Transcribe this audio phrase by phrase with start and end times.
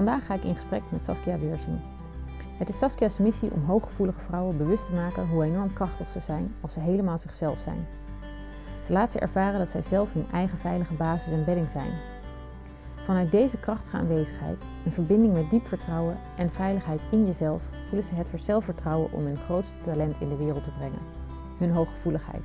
[0.00, 1.78] Vandaag ga ik in gesprek met Saskia Weersing.
[2.58, 6.54] Het is Saskia's missie om hooggevoelige vrouwen bewust te maken hoe enorm krachtig ze zijn
[6.60, 7.86] als ze helemaal zichzelf zijn.
[8.82, 11.92] Ze laat ze ervaren dat zij zelf hun eigen veilige basis en bedding zijn.
[12.96, 18.14] Vanuit deze krachtige aanwezigheid, een verbinding met diep vertrouwen en veiligheid in jezelf, voelen ze
[18.14, 21.00] het zelfvertrouwen om hun grootste talent in de wereld te brengen:
[21.58, 22.44] hun hooggevoeligheid.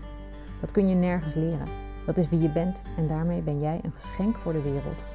[0.61, 1.67] Dat kun je nergens leren.
[2.05, 5.14] Dat is wie je bent en daarmee ben jij een geschenk voor de wereld.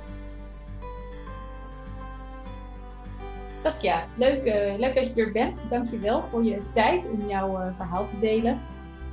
[3.62, 5.65] Saskia, leuk, uh, leuk dat je er bent.
[5.71, 8.60] Dankjewel voor je tijd om jouw uh, verhaal te delen.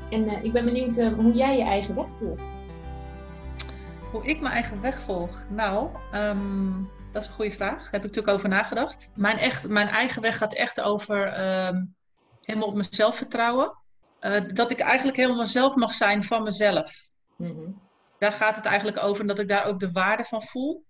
[0.09, 2.41] En uh, ik ben benieuwd hoe jij je eigen weg volgt.
[4.11, 5.45] Hoe ik mijn eigen weg volg?
[5.49, 7.77] Nou, um, dat is een goede vraag.
[7.81, 9.11] Daar heb ik natuurlijk over nagedacht.
[9.16, 11.95] Mijn, echt, mijn eigen weg gaat echt over um,
[12.41, 13.77] helemaal op mezelf vertrouwen.
[14.53, 16.91] dat ik eigenlijk helemaal zelf mag zijn van mezelf.
[17.36, 17.81] Mm -hmm.
[18.19, 20.83] Daar gaat het eigenlijk over en dat ik daar ook de waarde van voel.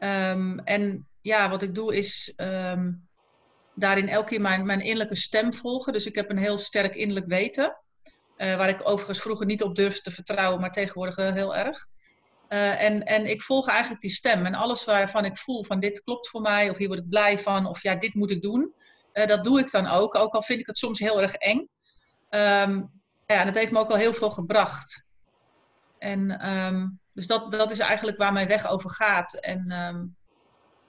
[0.00, 3.08] Um, en ja, wat ik doe is um,
[3.74, 5.92] daarin elke keer mijn, mijn innerlijke stem volgen.
[5.92, 7.76] Dus ik heb een heel sterk innerlijk weten.
[8.36, 11.86] Uh, waar ik overigens vroeger niet op durfde te vertrouwen, maar tegenwoordig wel heel erg.
[12.48, 14.46] Uh, en, en ik volg eigenlijk die stem.
[14.46, 17.38] En alles waarvan ik voel van dit klopt voor mij, of hier word ik blij
[17.38, 18.74] van, of ja, dit moet ik doen.
[19.12, 21.58] Uh, dat doe ik dan ook, ook al vind ik het soms heel erg eng.
[22.30, 22.90] Um,
[23.26, 25.08] ja, en het heeft me ook al heel veel gebracht.
[25.98, 29.34] En um, dus dat, dat is eigenlijk waar mijn weg over gaat.
[29.34, 29.72] En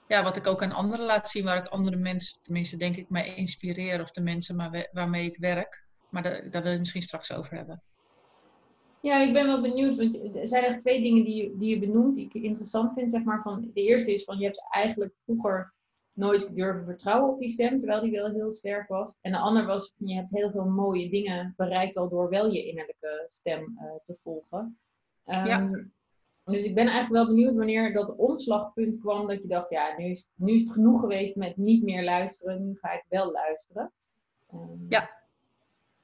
[0.08, 3.10] ja, wat ik ook aan anderen laat zien, waar ik andere mensen, tenminste denk ik,
[3.10, 4.00] mee inspireer.
[4.00, 5.86] Of de mensen maar, waarmee ik werk.
[6.10, 7.82] Maar daar, daar wil je misschien straks over hebben.
[9.00, 9.96] Ja, ik ben wel benieuwd.
[9.96, 13.10] Want er zijn er twee dingen die je, die je benoemt, die ik interessant vind.
[13.10, 15.74] Zeg maar, van, de eerste is van je hebt eigenlijk vroeger
[16.12, 19.14] nooit durven vertrouwen op die stem, terwijl die wel heel sterk was.
[19.20, 22.66] En de ander was, je hebt heel veel mooie dingen bereikt al door wel je
[22.66, 24.78] innerlijke stem uh, te volgen.
[25.26, 25.70] Um, ja.
[26.48, 30.04] Dus ik ben eigenlijk wel benieuwd wanneer dat omslagpunt kwam dat je dacht, ja, nu
[30.04, 33.92] is, nu is het genoeg geweest met niet meer luisteren, nu ga ik wel luisteren.
[34.54, 34.86] Um...
[34.88, 35.10] Ja.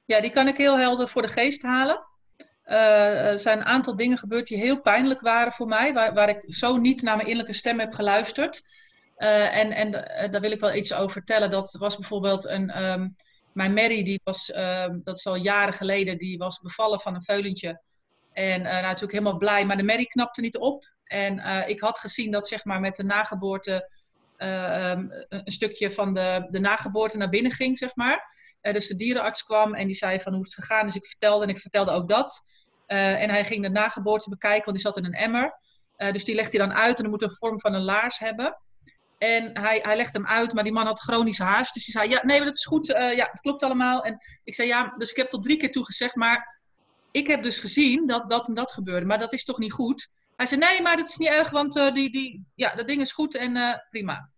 [0.05, 2.05] ja, die kan ik heel helder voor de geest halen.
[2.65, 6.29] Uh, er zijn een aantal dingen gebeurd die heel pijnlijk waren voor mij, waar, waar
[6.29, 8.61] ik zo niet naar mijn innerlijke stem heb geluisterd.
[9.17, 11.51] Uh, en en uh, daar wil ik wel iets over vertellen.
[11.51, 12.83] Dat was bijvoorbeeld een.
[12.83, 13.15] Um,
[13.55, 17.23] mijn Mary, die was, um, dat is al jaren geleden, die was bevallen van een
[17.23, 17.81] veulentje.
[18.35, 20.93] En uh, nou, natuurlijk helemaal blij, maar de merrie knapte niet op.
[21.03, 23.89] En uh, ik had gezien dat zeg maar, met de nageboorte
[24.37, 28.33] uh, um, een stukje van de, de nageboorte naar binnen ging, zeg maar.
[28.61, 30.85] dus de dierenarts kwam en die zei van hoe is het gegaan.
[30.85, 32.41] Dus ik vertelde en ik vertelde ook dat.
[32.85, 35.59] en hij ging de nageboorte bekijken, want die zat in een emmer.
[36.11, 38.57] dus die legt hij dan uit en dan moet een vorm van een laars hebben.
[39.17, 41.73] En hij, hij legde hem uit, maar die man had chronische haast.
[41.73, 42.87] Dus hij zei, ja, nee, dat is goed.
[42.87, 44.03] ja, het klopt allemaal.
[44.03, 46.63] En ik zei, ja, dus ik heb tot drie keer toegezegd, maar
[47.15, 50.11] ik heb dus gezien dat dat en dat gebeurde, maar dat is toch niet goed?
[50.35, 53.01] Hij zei, nee, maar dat is niet erg, want uh, die, die, ja, dat ding
[53.01, 54.29] is goed en uh, prima.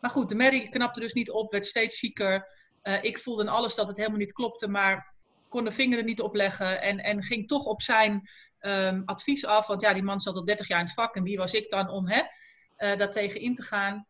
[0.00, 2.48] Maar goed, de Mary knapte dus niet op, werd steeds zieker.
[2.82, 5.14] Uh, ik voelde in alles dat het helemaal niet klopte, maar
[5.48, 6.80] kon de vinger er niet op leggen.
[6.80, 8.28] En, en ging toch op zijn
[8.60, 11.16] um, advies af, want ja, die man zat al 30 jaar in het vak.
[11.16, 12.22] En wie was ik dan om hè,
[12.96, 14.06] dat tegen in te gaan?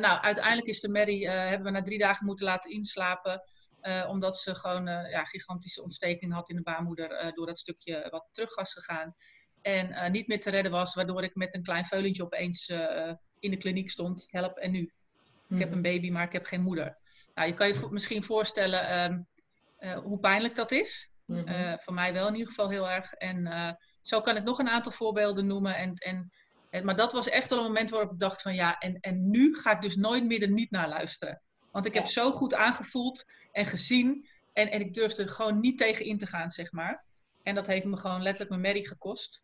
[0.00, 3.42] nou, uiteindelijk is de Mary, hebben we na drie dagen moeten laten inslapen.
[3.82, 7.58] Uh, omdat ze gewoon uh, ja, gigantische ontsteking had in de baarmoeder uh, door dat
[7.58, 9.14] stukje wat terug was gegaan.
[9.62, 12.68] En niet meer te redden was, waardoor ik met een klein veulentje opeens
[13.38, 14.26] in de kliniek stond.
[14.30, 14.92] Help, en nu?
[15.48, 15.76] Ik heb mhm.
[15.76, 16.98] een baby, maar ik heb geen moeder.
[17.34, 19.26] Nou, je kan je vo misschien voorstellen um,
[20.02, 21.14] hoe pijnlijk dat is.
[21.26, 21.78] Mm -hmm.
[21.80, 23.12] voor mij wel in ieder geval heel erg.
[23.12, 23.46] En
[24.00, 25.76] zo kan ik nog een aantal voorbeelden noemen.
[25.76, 26.32] En, en,
[26.70, 29.30] en, maar dat was echt wel een moment waarop ik dacht van ja, en, en
[29.30, 31.42] nu ga ik dus nooit meer er niet naar luisteren.
[31.72, 34.26] Want ik heb zo goed aangevoeld en gezien.
[34.52, 37.04] En, en ik durfde gewoon niet tegen in te gaan, zeg maar.
[37.42, 39.42] En dat heeft me gewoon letterlijk mijn merrie gekost.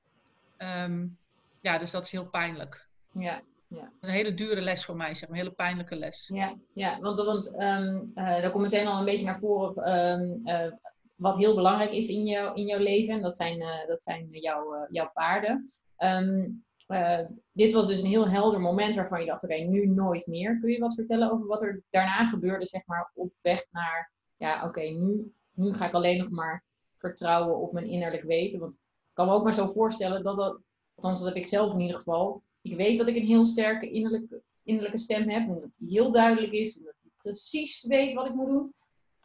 [0.58, 1.18] Um,
[1.60, 2.88] ja, dus dat is heel pijnlijk.
[3.12, 3.92] Ja, ja.
[4.00, 5.38] Een hele dure les voor mij, zeg maar.
[5.38, 6.30] Een hele pijnlijke les.
[6.34, 10.40] Ja, ja want, want um, uh, daar komt meteen al een beetje naar voren um,
[10.44, 10.72] uh,
[11.14, 13.22] wat heel belangrijk is in, jou, in jouw leven.
[13.22, 15.66] Dat zijn, uh, dat zijn jouw, jouw paarden.
[15.98, 17.16] Um, uh,
[17.52, 20.58] dit was dus een heel helder moment waarvan je dacht, oké, nu nooit meer.
[20.60, 24.64] Kun je wat vertellen over wat er daarna gebeurde, zeg maar, op weg naar, ja,
[24.64, 26.64] oké, nu, nu ga ik alleen nog maar
[26.96, 28.60] vertrouwen op mijn innerlijk weten.
[28.60, 28.80] Want ik
[29.12, 30.60] kan me ook maar zo voorstellen dat dat,
[30.94, 33.90] althans dat heb ik zelf in ieder geval, ik weet dat ik een heel sterke
[33.90, 35.48] innerlijke innerlijke stem heb.
[35.48, 36.78] En dat die heel duidelijk is.
[36.78, 38.74] En dat hij precies weet wat ik moet doen.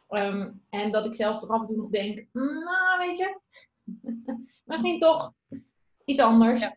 [0.08, 3.40] Ehm, en dat ik zelf toch af en toe nog denk, nou weet je,
[4.64, 5.32] misschien toch
[6.04, 6.60] iets anders.
[6.60, 6.76] Ja.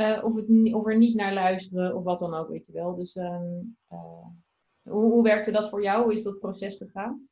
[0.00, 2.94] Eh, of, het, er niet naar luisteren of wat dan ook, weet je wel.
[2.94, 3.58] Dus ehm,
[3.88, 4.26] eh,
[4.82, 6.02] hoe, hoe werkte dat voor jou?
[6.02, 7.28] Hoe is dat proces gegaan?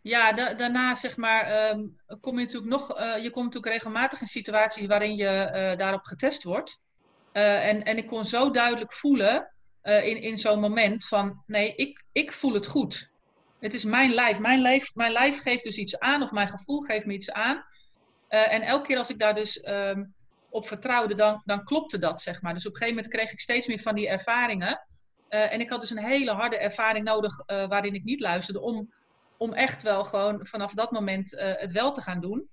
[0.00, 1.86] Ja, da daarna zeg maar, ehm,
[2.20, 6.42] kom je natuurlijk nog, uh, je komt natuurlijk regelmatig in situaties waarin je daarop getest
[6.42, 6.80] wordt.
[7.32, 9.52] En, en ik kon zo duidelijk voelen
[9.82, 13.12] in, in zo'n moment van, nee, ik, ik voel het goed.
[13.58, 14.38] Het is mijn lijf.
[14.38, 14.94] Mijn lijf.
[14.94, 17.64] mijn lijf geeft dus iets aan, of mijn gevoel geeft me iets aan.
[18.28, 20.15] en elke keer als ik daar dus um,
[20.56, 22.54] op vertrouwde, dan, dan klopte dat, zeg maar.
[22.54, 24.80] Dus op een gegeven moment kreeg ik steeds meer van die ervaringen.
[25.28, 28.88] en ik had dus een hele harde ervaring nodig waarin ik niet luisterde om
[29.36, 32.48] om echt wel gewoon vanaf dat moment uh, het wel te gaan doen.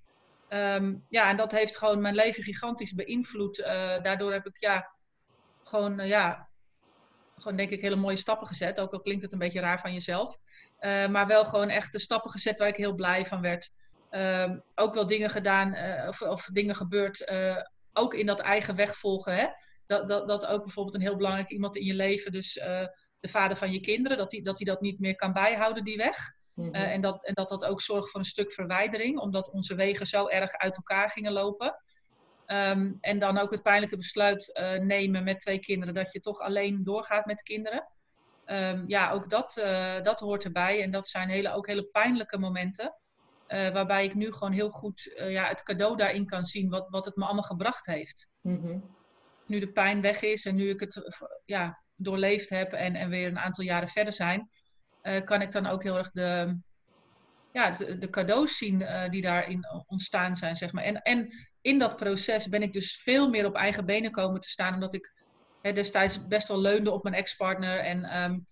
[0.50, 3.58] Um, ja, en dat heeft gewoon mijn leven gigantisch beïnvloed.
[4.02, 4.96] Daardoor heb ik ja,
[5.64, 6.50] gewoon, ja,
[7.38, 8.80] gewoon denk ik hele mooie stappen gezet.
[8.80, 10.38] Ook al klinkt het een beetje raar van jezelf.
[11.10, 13.74] maar wel gewoon echt de stappen gezet waar ik heel blij van werd.
[14.12, 15.76] Um, ook wel dingen gedaan
[16.08, 17.20] of, of, dingen gebeurd.
[17.94, 19.36] Ook in dat eigen weg volgen.
[19.36, 19.48] Hè?
[19.86, 22.54] Dat, dat, dat ook bijvoorbeeld een heel belangrijk iemand in je leven, dus
[23.24, 25.98] de vader van je kinderen, dat hij dat, die dat niet meer kan bijhouden, die
[25.98, 26.18] weg.
[26.54, 26.76] Mm -hmm.
[26.76, 30.08] uh, en, dat, en dat dat ook zorgt voor een stuk verwijdering, omdat onze wegen
[30.08, 31.84] zo erg uit elkaar gingen lopen.
[32.48, 36.40] Um, en dan ook het pijnlijke besluit uh, nemen met twee kinderen, dat je toch
[36.40, 37.88] alleen doorgaat met kinderen.
[38.46, 39.54] Um, ja, ook dat,
[40.04, 40.82] dat hoort erbij.
[40.82, 42.96] En dat zijn hele, ook hele pijnlijke momenten.
[43.48, 47.16] Waarbij ik nu gewoon heel goed ja, het cadeau daarin kan zien, wat, wat het
[47.16, 48.30] me allemaal gebracht heeft.
[48.42, 48.96] Mm -hmm.
[49.48, 51.14] Nu de pijn weg is en nu ik het
[51.46, 54.50] ja, doorleefd heb en, en weer een aantal jaren verder zijn,
[55.04, 56.58] uh, kan ik dan ook heel erg de,
[57.52, 60.84] ja, de, de cadeaus zien die daarin ontstaan zijn, zeg maar.
[60.84, 64.50] En, en in dat proces ben ik dus veel meer op eigen benen komen te
[64.50, 65.14] staan, omdat ik
[65.62, 67.80] hè, destijds best wel leunde op mijn ex-partner.
[67.80, 68.46] En um,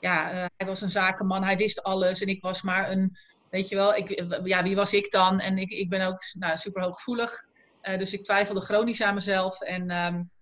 [0.00, 3.16] ja, hij was een zakenman, hij wist alles en ik was maar een,
[3.54, 5.40] weet je wel, ik, ja, wie was ik dan?
[5.40, 7.44] En ik, ik ben ook nou, super hooggevoelig,
[7.80, 9.90] dus ik twijfelde chronisch aan mezelf en...
[9.90, 10.32] Um,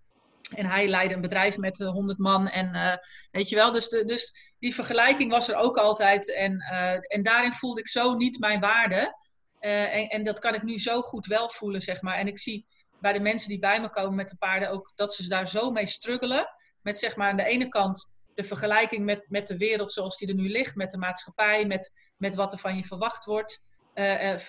[0.54, 2.48] en hij leidde een bedrijf met uh, 100 man.
[2.48, 2.94] En uh,
[3.30, 6.34] weet je wel, dus, de, dus die vergelijking was er ook altijd.
[6.34, 6.58] En,
[7.02, 9.16] en daarin voelde ik zo niet mijn waarde.
[9.58, 12.16] En, en, dat kan ik nu zo goed wel voelen, zeg maar.
[12.16, 12.66] En ik zie
[13.00, 15.70] bij de mensen die bij me komen met de paarden ook dat ze daar zo
[15.70, 16.46] mee struggelen.
[16.82, 20.28] Met zeg maar aan de ene kant de vergelijking met, met de wereld zoals die
[20.28, 20.74] er nu ligt.
[20.74, 23.64] Met de maatschappij, met, met wat er van je verwacht wordt.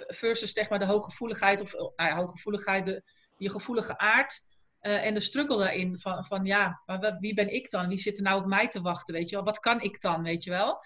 [0.08, 3.04] versus zeg maar de hooggevoeligheid, of nou ja, hooggevoeligheid, de,
[3.38, 4.52] je gevoelige aard.
[4.80, 7.88] En de struggle daarin van, van ja, maar wie ben ik dan?
[7.88, 9.46] Wie zit er nou op mij te wachten, weet je wel?
[9.46, 10.84] Wat kan ik dan, weet je wel?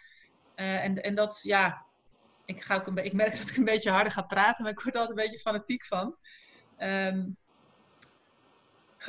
[0.56, 1.86] En, en dat, ja,
[2.46, 4.80] ik, ga ook een ik merk dat ik een beetje harder ga praten, maar ik
[4.80, 6.18] word er altijd een beetje fanatiek van.
[6.78, 7.38] Um,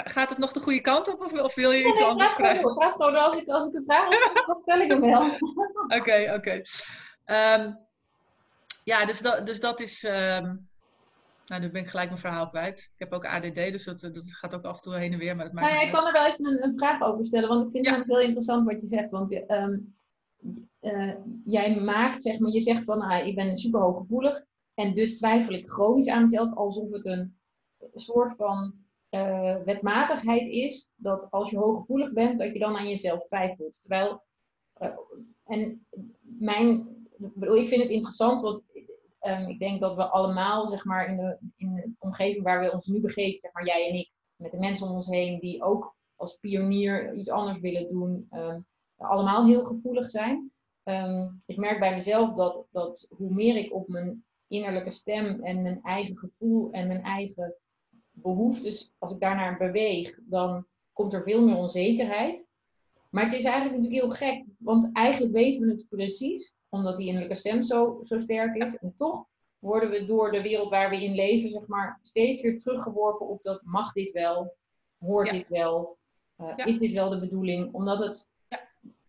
[0.04, 2.74] gaat het nog de goede kant op of, of wil je iets nee, anders vragen?
[2.74, 5.22] Praat gewoon als ik, als ik een vraag heb, dan stel ik hem wel.
[5.98, 6.34] Oké, oké.
[6.34, 6.64] Okay.
[7.60, 7.78] Um,
[8.84, 10.02] ja, dus dat, dus dat is...
[10.02, 10.68] Um,
[11.46, 12.78] nou, nu ben ik gelijk mijn verhaal kwijt.
[12.78, 15.36] Ik heb ook ADD, dus dat, dat gaat ook af en toe heen en weer.
[15.36, 17.48] Maar dat maakt nou ja, ik kan er wel even een, een, vraag over stellen,
[17.48, 17.96] want ik vind ja.
[17.96, 19.10] het heel interessant wat je zegt.
[19.10, 19.94] Want um,
[20.80, 21.14] uh,
[21.44, 25.52] jij maakt, zeg maar, je zegt van, ah, ik ben super hooggevoelig en dus twijfel
[25.52, 27.36] ik chronisch aan mezelf, alsof het een
[27.94, 28.74] soort van
[29.10, 33.80] uh, wetmatigheid is, dat als je hooggevoelig bent, dat je dan aan jezelf twijfelt.
[33.80, 34.22] Terwijl,
[34.82, 34.96] uh,
[35.44, 35.86] en
[36.20, 38.62] mijn, bedoel, ik vind het interessant, want
[39.20, 42.72] Um, ik denk dat we allemaal, zeg maar, in de, in de omgeving waar we
[42.72, 45.62] ons nu begeven, zeg maar, jij en ik, met de mensen om ons heen die
[45.62, 50.52] ook als pionier iets anders willen doen, um, allemaal heel gevoelig zijn.
[50.84, 55.62] Um, ik merk bij mezelf dat, dat hoe meer ik op mijn innerlijke stem en
[55.62, 57.54] mijn eigen gevoel en mijn eigen
[58.22, 62.46] behoeftes, als ik daarnaar beweeg, dan komt er veel meer onzekerheid.
[63.10, 67.06] Maar het is eigenlijk natuurlijk heel gek, want eigenlijk weten we het precies omdat die
[67.06, 68.76] innerlijke stem zo, zo sterk is.
[68.76, 69.26] En toch
[69.58, 73.42] worden we door de wereld waar we in leven, zeg maar, steeds weer teruggeworpen op
[73.42, 74.56] dat mag dit wel,
[74.98, 75.32] hoort ja.
[75.32, 75.98] dit wel,
[76.40, 76.64] uh, ja.
[76.64, 77.72] is dit wel de bedoeling?
[77.72, 78.60] Omdat het, ja.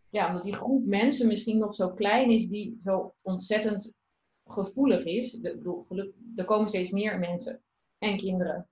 [0.10, 0.28] ja.
[0.28, 3.94] omdat die groep mensen misschien nog zo klein is, die zo ontzettend
[4.48, 5.32] gevoelig is.
[5.32, 5.86] De, bedoel,
[6.36, 7.62] er komen steeds meer mensen
[7.98, 8.68] en kinderen.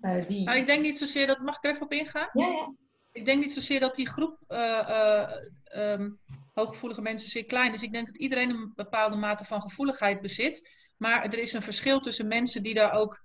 [0.00, 0.50] Uh, die...
[0.50, 2.28] Ik denk niet zozeer dat, mag ik er even op ingaan?
[2.32, 2.74] Ja, ja.
[3.12, 5.30] Ik denk niet zozeer dat die groep uh,
[5.76, 6.18] um,
[6.54, 7.72] hooggevoelige mensen zeer klein.
[7.72, 10.70] Dus ik denk dat iedereen een bepaalde mate van gevoeligheid bezit.
[10.96, 13.24] Maar er is een verschil tussen mensen die daar ook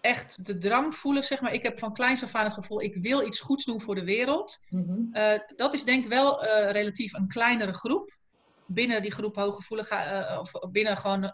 [0.00, 1.24] echt de drang voelen.
[1.24, 1.52] Zeg maar.
[1.52, 4.04] Ik heb van kleins af aan het gevoel, ik wil iets goeds doen voor de
[4.04, 4.66] wereld.
[4.68, 5.08] Mm -hmm.
[5.12, 8.18] uh, dat is denk ik wel relatief een kleinere groep.
[8.66, 11.32] Binnen die groep hooggevoelige, of binnen gewoon...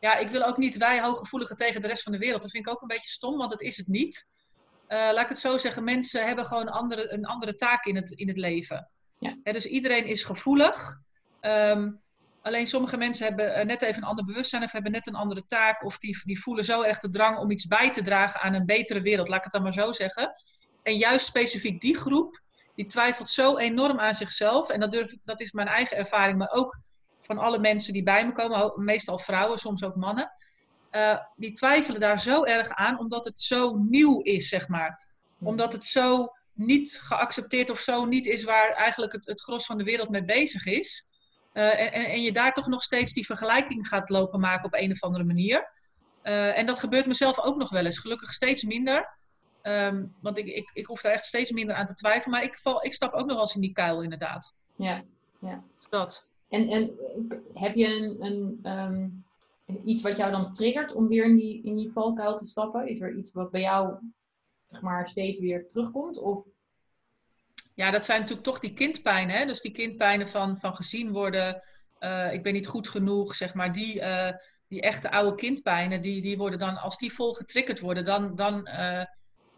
[0.00, 2.42] Ja, ik wil ook niet wij hooggevoeligen tegen de rest van de wereld.
[2.42, 4.28] Dat vind ik ook een beetje stom, want dat is het niet.
[4.86, 7.96] eh, laat ik het zo zeggen, mensen hebben gewoon een andere, een andere taak in
[7.96, 8.88] het, in het leven.
[9.18, 9.36] Ja.
[9.52, 10.98] Dus iedereen is gevoelig.
[11.40, 11.90] Ehm,
[12.42, 15.46] alleen sommige mensen hebben eh, net even een ander bewustzijn of hebben net een andere
[15.46, 15.84] taak.
[15.84, 18.66] Of die, die voelen zo erg de drang om iets bij te dragen aan een
[18.66, 20.32] betere wereld, laat ik het dan maar zo zeggen.
[20.82, 22.40] En juist specifiek die groep,
[22.74, 24.68] die twijfelt zo enorm aan zichzelf.
[24.70, 26.78] En dat, durf, dat is mijn eigen ervaring, maar ook
[27.28, 30.32] van alle mensen die bij me komen, meestal vrouwen, soms ook mannen.
[30.90, 35.16] Uh, die twijfelen daar zo erg aan, omdat het zo nieuw is, zeg maar.
[35.40, 39.78] Omdat het zo niet geaccepteerd of zo niet is waar eigenlijk het, het gros van
[39.78, 41.06] de wereld mee bezig is.
[41.52, 44.90] Uh, en, en, je daar toch nog steeds die vergelijking gaat lopen maken op een
[44.90, 45.72] of andere manier.
[46.22, 47.98] Uh, en dat gebeurt mezelf ook nog wel eens.
[47.98, 49.16] Gelukkig steeds minder.
[49.62, 52.30] Um, want ik, ik, ik hoef daar echt steeds minder aan te twijfelen.
[52.30, 54.54] Maar ik, val, ik stap ook nog wel eens in die kuil, inderdaad.
[54.76, 55.02] Ja,
[55.40, 55.62] ja.
[55.90, 56.27] Dat.
[56.48, 56.90] En, en
[57.54, 59.24] heb je een, een um,
[59.84, 62.88] iets wat jou dan triggert om weer in die, in die valkuil te stappen?
[62.88, 63.96] Is er iets wat bij jou
[64.70, 66.18] zeg maar, steeds weer terugkomt?
[66.18, 66.44] Of...
[67.74, 69.46] Ja, dat zijn natuurlijk toch die kindpijnen.
[69.46, 71.62] Dus die kindpijnen van, van gezien worden,
[72.00, 73.72] uh, ik ben niet goed genoeg, zeg maar.
[73.72, 74.30] Die, uh,
[74.68, 78.68] die echte oude kindpijnen, die, die worden dan, als die vol getriggerd worden, dan, dan,
[78.68, 79.04] uh,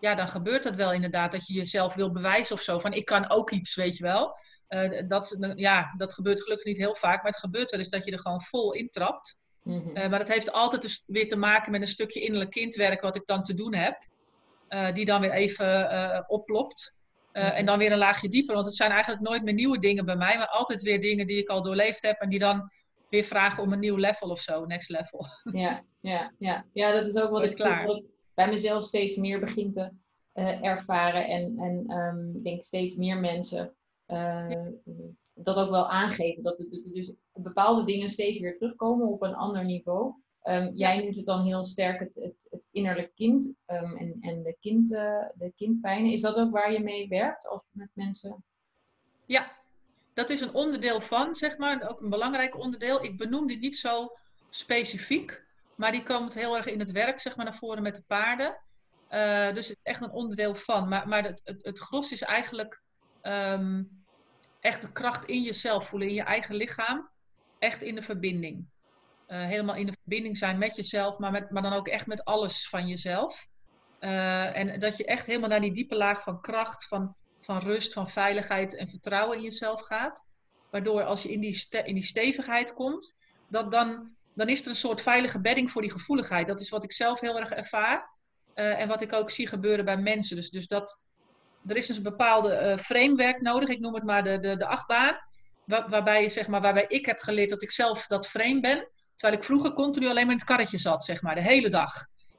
[0.00, 1.32] ja, dan gebeurt dat wel inderdaad.
[1.32, 2.78] Dat je jezelf wil bewijzen of zo.
[2.78, 4.36] Van ik kan ook iets, weet je wel.
[5.06, 8.12] Dat, ja, dat gebeurt gelukkig niet heel vaak, maar het gebeurt wel eens dat je
[8.12, 9.38] er gewoon vol intrapt.
[9.62, 9.96] Mm -hmm.
[9.96, 13.16] uh, maar dat heeft altijd dus weer te maken met een stukje innerlijk kindwerk wat
[13.16, 14.08] ik dan te doen heb.
[14.68, 16.98] Uh, die dan weer even oplopt.
[17.32, 17.50] Mm -hmm.
[17.50, 18.54] En dan weer een laagje dieper.
[18.54, 20.36] Want het zijn eigenlijk nooit meer nieuwe dingen bij mij.
[20.36, 22.20] Maar altijd weer dingen die ik al doorleefd heb.
[22.20, 22.70] En die dan
[23.08, 24.64] weer vragen om een nieuw level of zo.
[24.64, 25.26] Next level.
[25.60, 26.64] Ja, ja, ja.
[26.72, 27.86] ja dat is ook wat ik, klaar.
[27.86, 29.92] Wat ik bij mezelf steeds meer begin te
[30.62, 31.26] ervaren.
[31.26, 33.74] En, en um, denk steeds meer mensen
[34.10, 34.70] ja.
[35.34, 36.42] dat ook wel aangeven.
[36.42, 40.14] Dat het dus bepaalde dingen steeds weer terugkomen op een ander niveau.
[40.44, 44.42] Um, jij noemt het dan heel sterk het, het, het innerlijk kind um, en, en
[44.42, 46.12] de, kind, uh, de kindpijnen.
[46.12, 48.44] Is dat ook waar je mee werkt als met mensen?
[49.26, 49.56] Ja,
[50.14, 53.04] dat is een onderdeel van, zeg maar, ook een belangrijk onderdeel.
[53.04, 54.16] Ik benoem die niet zo
[54.48, 58.04] specifiek, maar die komt heel erg in het werk, zeg maar, naar voren met de
[58.06, 58.58] paarden.
[59.10, 60.88] Uh, dus het is echt een onderdeel van.
[60.88, 62.82] Maar, maar het, het, het gros is eigenlijk
[63.22, 63.99] um,
[64.60, 67.10] echt de kracht in jezelf voelen, in je eigen lichaam.
[67.58, 68.66] Echt in de verbinding.
[69.28, 72.24] Uh, helemaal in de verbinding zijn met jezelf, maar, met, maar dan ook echt met
[72.24, 73.46] alles van jezelf.
[74.00, 77.92] Uh, en dat je echt helemaal naar die diepe laag van kracht, van, van rust,
[77.92, 80.26] van veiligheid en vertrouwen in jezelf gaat.
[80.70, 83.16] Waardoor als je in die, in die stevigheid komt,
[83.48, 86.46] dat dan, dan is er een soort veilige bedding voor die gevoeligheid.
[86.46, 88.18] Dat is wat ik zelf heel erg ervaar.
[88.54, 90.36] Uh, en wat ik ook zie gebeuren bij mensen.
[90.36, 91.02] Dus, dus dat,
[91.66, 93.68] er is dus een bepaalde uh, framework nodig.
[93.68, 95.18] Ik noem het maar de, de, de achtbaan.
[95.64, 98.88] Waar, waarbij, zeg maar, waarbij ik heb geleerd dat ik zelf dat frame ben.
[99.16, 101.92] Terwijl ik vroeger continu alleen maar in het karretje zat, zeg maar, de hele dag.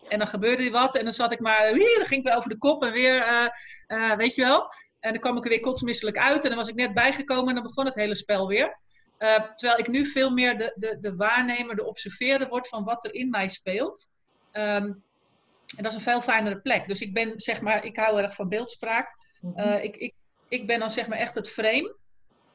[0.09, 2.37] En dan gebeurde er wat en dan zat ik maar, hier, dan ging ik weer
[2.37, 3.49] over de kop en weer,
[3.87, 4.73] uh, weet je wel.
[4.99, 7.53] En dan kwam ik er weer kotsmisselijk uit en dan was ik net bijgekomen en
[7.53, 8.79] dan begon het hele spel weer.
[9.55, 13.13] Terwijl ik nu veel meer de, de, de waarnemer, de observeerder word van wat er
[13.13, 14.07] in mij speelt.
[14.51, 15.03] Um,
[15.77, 16.87] en dat is een veel fijnere plek.
[16.87, 19.15] Dus ik ben, zeg maar, ik hou erg van beeldspraak.
[19.41, 19.73] Mm -hmm.
[19.73, 20.13] ik, ik,
[20.49, 21.95] ik ben dan zeg maar echt het frame.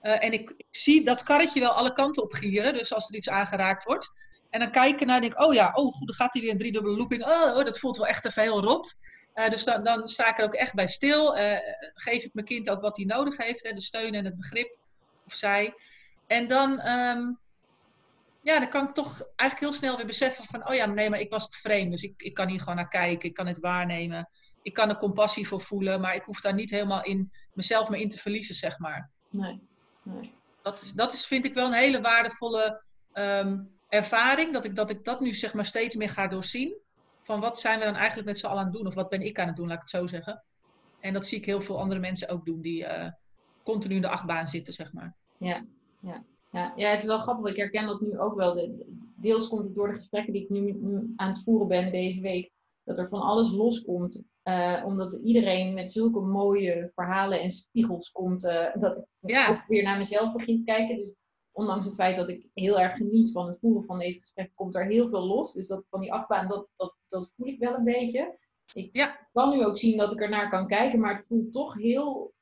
[0.02, 2.72] Uh, en ik, ik, zie dat karretje wel alle kanten op gieren.
[2.72, 4.10] Dus als er iets aangeraakt wordt.
[4.50, 6.58] En dan kijken naar en denk oh ja, oh goed, dan gaat hij weer een
[6.58, 7.24] driedubbele looping.
[7.24, 8.94] Oh, oh, dat voelt wel echt te veel rot.
[9.34, 11.38] Uh, dus dan, dan, sta ik er ook echt bij stil.
[11.38, 11.56] Uh,
[11.94, 13.62] geef ik mijn kind ook wat hij nodig heeft.
[13.62, 14.76] Hè, de steun en het begrip.
[15.26, 15.74] Of zij.
[16.26, 17.38] En dan, um,
[18.46, 20.68] ja, dan kan ik toch eigenlijk heel snel weer beseffen van...
[20.68, 21.90] Oh ja, nee, maar ik was het vreemd.
[21.90, 23.28] Dus ik, ik kan hier gewoon naar kijken.
[23.28, 24.28] Ik kan het waarnemen.
[24.62, 26.00] Ik kan er compassie voor voelen.
[26.00, 29.10] Maar ik hoef daar niet helemaal in mezelf mee in te verliezen, zeg maar.
[29.30, 29.60] Nee.
[30.02, 30.34] Nee.
[30.62, 32.82] Dat, is, dat is, vind ik wel een hele waardevolle
[33.14, 34.52] um, ervaring.
[34.52, 36.78] Dat ik, dat ik dat nu zeg maar steeds meer ga doorzien.
[37.22, 38.86] Van wat zijn we dan eigenlijk met z'n allen aan het doen?
[38.86, 40.44] Of wat ben ik aan het doen, laat ik het zo zeggen.
[41.00, 42.60] En dat zie ik heel veel andere mensen ook doen.
[42.60, 43.08] Die uh,
[43.62, 45.14] continu in de achtbaan zitten, zeg maar.
[45.38, 45.64] Ja,
[46.00, 46.24] ja.
[46.56, 47.50] Ja, ja, het is wel grappig.
[47.50, 48.76] Ik herken dat nu ook wel.
[49.16, 52.20] Deels komt het door de gesprekken die ik nu, nu aan het voeren ben deze
[52.20, 52.50] week.
[52.84, 54.22] Dat er van alles loskomt.
[54.44, 58.44] Uh, omdat iedereen met zulke mooie verhalen en spiegels komt.
[58.44, 59.48] Uh, dat ik ja.
[59.48, 60.96] ook weer naar mezelf begin te kijken.
[60.96, 61.12] Dus
[61.52, 64.74] ondanks het feit dat ik heel erg geniet van het voeren van deze gesprekken, komt
[64.74, 65.52] er heel veel los.
[65.52, 68.38] Dus dat, van die achtbaan, dat, dat, dat voel ik wel een beetje.
[68.72, 69.28] Ik ja.
[69.32, 72.34] kan nu ook zien dat ik er naar kan kijken, maar het voelt toch heel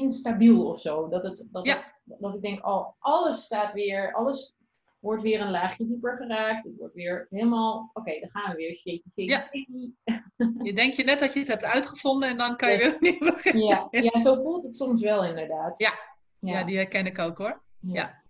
[0.00, 1.08] instabiel of zo.
[1.08, 1.76] Dat, het, dat, ja.
[1.76, 4.54] het, dat ik denk, oh, alles staat weer, alles
[4.98, 6.64] wordt weer een laagje dieper geraakt.
[6.64, 8.74] Het wordt weer helemaal, oké, okay, dan gaan we weer.
[8.74, 10.22] Shaky, shaky, ja.
[10.62, 12.82] Je denkt je net dat je het hebt uitgevonden en dan kan je ja.
[12.84, 13.64] weer opnieuw beginnen.
[13.64, 13.88] Ja.
[13.90, 15.78] ja, zo voelt het soms wel inderdaad.
[15.78, 15.92] Ja,
[16.38, 16.58] ja.
[16.58, 17.62] ja die herken ik ook hoor.
[17.80, 18.22] Ja.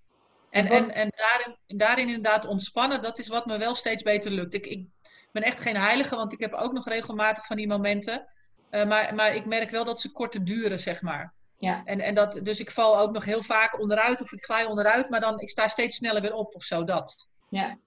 [0.51, 4.55] En, en, en daarin, daarin inderdaad ontspannen, dat is wat me wel steeds beter lukt.
[4.55, 4.89] Ik, ik
[5.33, 8.29] ben echt geen heilige, want ik heb ook nog regelmatig van die momenten.
[8.71, 11.34] Eh, maar, maar ik merk wel dat ze korter duren, zeg maar.
[11.59, 11.85] Ja.
[11.85, 15.09] En, en dat, dus ik val ook nog heel vaak onderuit of ik glij onderuit,
[15.09, 17.29] maar dan ik sta steeds sneller weer op of zo, dat.
[17.49, 17.79] Ja.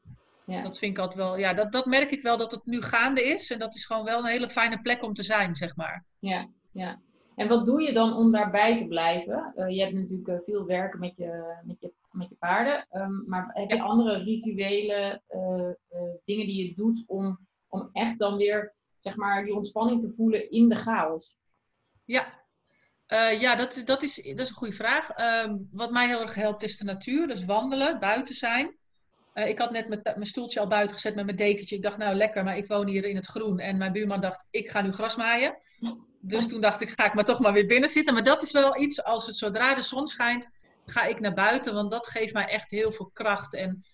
[0.46, 0.62] Ja.
[0.62, 3.24] Dat vind ik altijd wel, ja, dat, dat merk ik wel dat het nu gaande
[3.24, 3.52] is.
[3.52, 6.06] En dat is gewoon wel een hele fijne plek om te zijn, zeg maar.
[6.20, 7.00] Ja, ja.
[7.36, 9.52] En wat doe je dan om daarbij te blijven?
[9.56, 12.86] Eh, je hebt natuurlijk eh, veel werken met je, met je, met je paarden.
[12.90, 13.84] ehm, maar heb je Ja.
[13.84, 19.44] andere rituele eh, eh, dingen die je doet om, om echt dan weer zeg maar,
[19.44, 21.36] die ontspanning te voelen in de chaos?
[22.06, 22.37] Ja,
[23.08, 25.10] Eh, ja dat, is, dat, is, dat is een goede vraag.
[25.10, 27.28] Ehm, wat mij heel erg helpt is de natuur.
[27.28, 28.78] Dus wandelen, buiten zijn.
[29.34, 31.76] Eh, ik had net mijn, stoeltje al buiten gezet met mijn dekentje.
[31.76, 33.60] Ik dacht, nou lekker, maar ik woon hier in het groen.
[33.60, 35.58] En mijn buurman dacht, ik ga nu gras maaien.
[36.22, 38.14] Dus toen dacht ik, ga ik maar toch maar weer binnen zitten.
[38.14, 40.52] Maar dat is wel iets, als het zodra de zon schijnt,
[40.86, 41.74] ga ik naar buiten.
[41.74, 43.54] Want dat geeft mij echt heel veel kracht.
[43.54, 43.86] En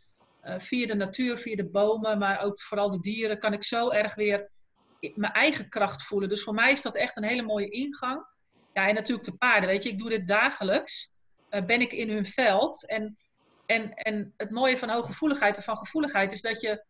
[0.42, 3.90] eh, via de natuur, via de bomen, maar ook vooral de dieren, kan ik zo
[3.90, 4.52] erg weer
[5.00, 6.30] mijn eigen kracht voelen.
[6.30, 8.26] Dus voor mij is dat echt een hele mooie ingang.
[8.74, 11.12] Ja, en natuurlijk de paarden, weet je, ik doe dit dagelijks.
[11.50, 12.88] eh, ben ik in hun veld.
[12.88, 13.18] En,
[13.66, 16.86] en, en het mooie van hooggevoeligheid en van gevoeligheid is dat je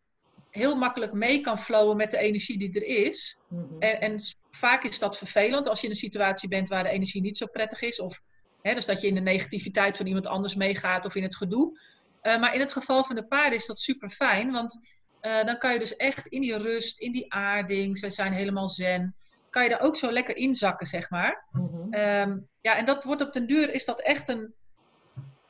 [0.50, 3.42] heel makkelijk mee kan flowen met de energie die er is.
[3.78, 6.88] En, en s- vaak is dat vervelend als je in een situatie bent waar de
[6.88, 8.00] energie niet zo prettig is.
[8.00, 8.20] Of
[8.60, 11.80] hè, dus dat je in de negativiteit van iemand anders meegaat of in het gedoe.
[12.20, 14.50] Eh, maar in het geval van de paarden is dat super fijn.
[14.52, 14.88] Want
[15.20, 18.68] eh, dan kan je dus echt in die rust, in die aarding, ze zijn helemaal
[18.68, 19.16] zen.
[19.54, 21.46] Kan je daar ook zo lekker inzakken, zeg maar.
[21.52, 21.92] Mhm.
[21.92, 24.54] Ehm, ja, en dat wordt op den duur, is dat echt een...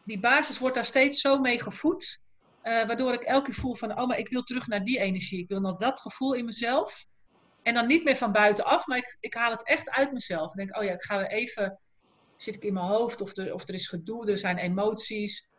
[0.05, 2.27] Die basis wordt daar steeds zo mee gevoed.
[2.63, 5.41] eh, waardoor ik elke keer voel van, oh, maar ik wil terug naar die energie.
[5.41, 7.07] Ik wil naar dat gevoel in mezelf.
[7.63, 10.51] En dan niet meer van buitenaf, maar ik, ik haal het echt uit mezelf.
[10.51, 11.79] Ik denk, oh ja, ik ga weer even...
[12.37, 15.51] Zit ik in mijn hoofd of er, of er is gedoe, er zijn emoties.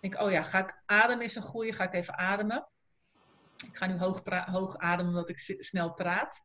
[0.00, 2.68] Ik denk, oh ja, ga ik ademen is een goeie, ga ik even ademen.
[3.66, 6.44] Ik ga nu hoog, hoog ademen omdat ik snel praat.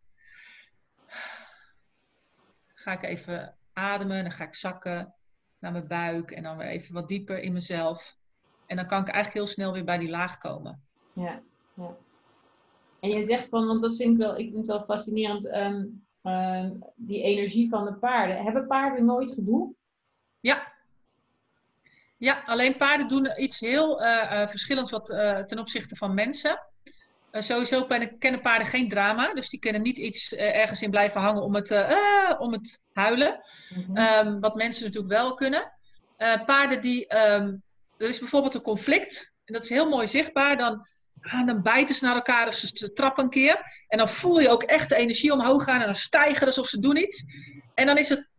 [2.88, 5.14] Ga ik even ademen, dan ga ik zakken
[5.60, 8.18] naar mijn buik en dan weer even wat dieper in mezelf.
[8.66, 10.84] En dan kan ik eigenlijk heel snel weer bij die laag komen.
[11.14, 11.42] Ja,
[11.74, 11.96] ja.
[13.00, 15.86] En je zegt van, want dat vind ik wel, ik vind het wel fascinerend, ehm,
[16.22, 18.44] ehm, die energie van de paarden.
[18.44, 19.74] Hebben paarden nooit gedoe?
[20.40, 20.74] Ja.
[22.18, 26.60] Ja, alleen paarden doen iets heel eh, eh, verschillends wat, eh, ten opzichte van mensen.
[27.32, 27.86] Eh, sowieso
[28.20, 31.56] kennen, paarden geen drama, dus die kunnen niet iets eh, ergens in blijven hangen om
[31.56, 33.40] het, eh, om het huilen.
[33.70, 33.98] Mhm.
[33.98, 35.72] Ehm, wat mensen natuurlijk wel kunnen.
[36.46, 37.08] Paarden die.
[37.08, 37.56] ehm,
[37.98, 39.34] er is bijvoorbeeld een conflict.
[39.46, 40.58] En dat is heel mooi zichtbaar.
[40.58, 40.88] Dan,
[41.22, 43.62] ah, dan bijten ze naar elkaar of ze, ze trappen een keer.
[43.88, 45.80] En dan voel je ook echt de energie omhoog gaan.
[45.80, 47.26] En dan stijgen alsof ze doen iets.
[47.74, 48.30] En dan is het,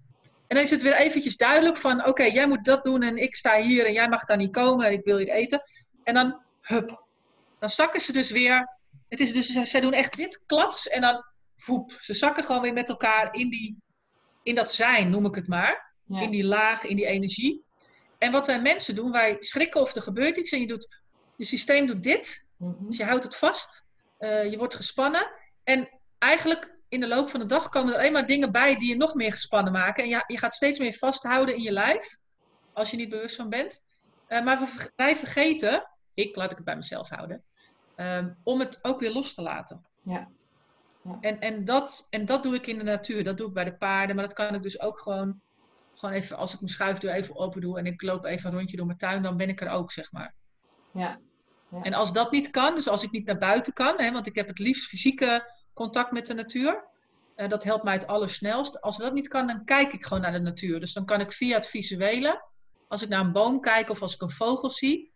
[0.46, 2.06] en dan is het weer eventjes duidelijk van...
[2.06, 4.92] Oké, jij moet dat doen en ik sta hier en jij mag daar niet komen.
[4.92, 5.60] Ik wil hier eten.
[6.04, 7.04] En dan, hup.
[7.58, 8.77] Dan zakken ze dus weer.
[9.08, 11.24] Het is dus, zij doen echt dit klats en dan,
[11.56, 11.92] voep.
[12.00, 13.76] Ze zakken gewoon weer met elkaar in, die,
[14.42, 16.20] in dat zijn, noem ik het maar ja.
[16.20, 17.64] in die laag, in die energie.
[18.18, 21.00] En wat wij mensen doen, wij schrikken of er gebeurt iets en je doet,
[21.36, 22.86] je systeem doet dit, Mhm.
[22.86, 23.86] dus je houdt het vast,
[24.18, 25.30] eh, je wordt gespannen
[25.64, 28.88] en eigenlijk in de loop van de dag komen er alleen maar dingen bij die
[28.88, 32.16] je nog meer gespannen maken en je, je gaat steeds meer vasthouden in je lijf,
[32.72, 33.80] als je niet bewust van bent.
[34.26, 37.44] Eh, maar we- wij vergeten, ik laat ik het bij mezelf houden,
[37.98, 39.84] ehm, om het ook weer los te laten.
[40.02, 40.28] Ja.
[41.02, 41.18] Ja.
[41.20, 43.76] En, en, dat, en dat doe ik in de natuur, dat doe ik bij de
[43.76, 45.40] paarden, maar dat kan ik dus ook gewoon
[45.94, 48.76] gewoon even, als ik mijn schuifdeur even open doe en ik loop even een rondje
[48.76, 50.34] door mijn tuin, dan ben ik er ook, zeg maar.
[50.92, 51.20] Ja.
[51.82, 54.34] En als dat niet kan, dus als ik niet naar buiten kan, hè, want ik
[54.34, 56.88] heb het liefst fysieke contact met de natuur,
[57.34, 58.80] eh, dat helpt mij het allersnelst.
[58.80, 60.80] Als dat niet kan, dan kijk ik gewoon naar de natuur.
[60.80, 62.44] Dus dan kan ik via het visuele,
[62.88, 65.12] als ik naar een boom kijk of als ik een vogel zie,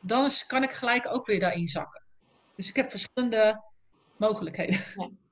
[0.00, 2.02] dan kan ik gelijk ook weer daarin zakken.
[2.58, 3.62] Dus ik heb verschillende
[4.16, 4.78] mogelijkheden.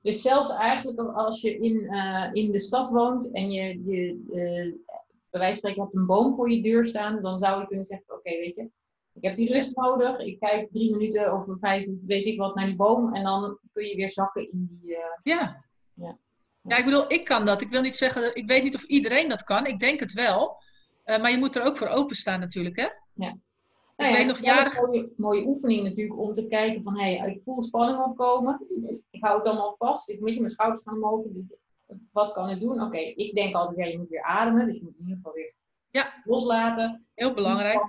[0.01, 4.95] Dus zelfs eigenlijk als je in, eh, in de stad woont en je, je eh,
[5.29, 7.85] bij wijze van spreken hebt een boom voor je deur staan, dan zou je kunnen
[7.85, 8.69] zeggen, oké, weet je,
[9.13, 12.65] ik heb die rust nodig, ik kijk drie minuten of vijf, weet ik wat, naar
[12.65, 14.95] die boom en dan kun je weer zakken in die...
[14.95, 15.55] eh, Ja.
[15.93, 16.17] Ja.
[16.61, 17.61] Ja, ik bedoel, ik kan dat.
[17.61, 19.65] Ik wil niet zeggen, ik weet niet of iedereen dat kan.
[19.65, 20.61] Ik denk het wel.
[21.05, 22.87] Maar je moet er ook voor openstaan natuurlijk, hè?
[23.97, 27.31] Nou ja, nog jaren- een mooie, mooie oefening natuurlijk om te kijken van, hé, hey,
[27.31, 28.61] ik voel spanning opkomen.
[29.11, 30.09] Ik hou het allemaal vast.
[30.09, 31.25] Ik moet je mijn schouders gaan omhoog.
[31.29, 31.57] Dus
[32.11, 32.81] Wat kan ik doen?
[32.81, 34.65] Oké, ik denk altijd, ja, je moet weer ademen.
[34.65, 35.53] Dus je moet in ieder geval weer
[35.89, 36.13] Ja.
[36.23, 37.05] loslaten.
[37.13, 37.79] Heel belangrijk.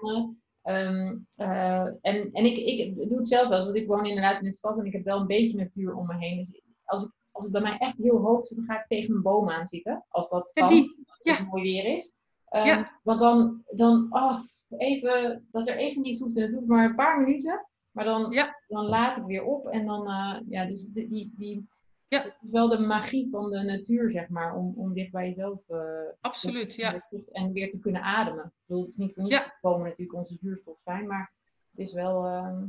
[0.62, 4.48] Ehm, eh, en en ik, ik doe het zelf wel, want ik woon inderdaad in
[4.48, 6.36] de stad en ik heb wel een beetje natuur om me heen.
[6.36, 9.14] Dus als, ik, als het bij mij echt heel hoog zit, dan ga ik tegen
[9.14, 10.04] een boom aan zitten.
[10.08, 11.04] Als dat kan, die.
[11.22, 12.12] als het mooi weer is.
[12.48, 12.98] Ehm, Ja.
[13.02, 14.40] Want dan, dan oh,
[14.76, 16.36] even, dat er even niets hoeft.
[16.36, 17.66] En het hoeft maar een paar minuten.
[17.90, 18.56] Maar dan, Ja.
[18.68, 19.66] dan laat ik weer op.
[19.66, 21.68] En dan, eh, ja, dus die, die, die,
[22.08, 22.22] Ja.
[22.22, 25.60] Het is wel de magie van de natuur, zeg maar, om, om dicht bij jezelf
[25.68, 25.80] uh,
[26.20, 27.08] Absoluut, ja.
[27.32, 28.44] en weer te kunnen ademen.
[28.44, 29.42] Ik bedoel, het is niet voor niets Ja.
[29.42, 31.32] dat bomen natuurlijk onze zuurstof zijn, maar
[31.70, 32.24] het is wel...
[32.24, 32.62] ehm,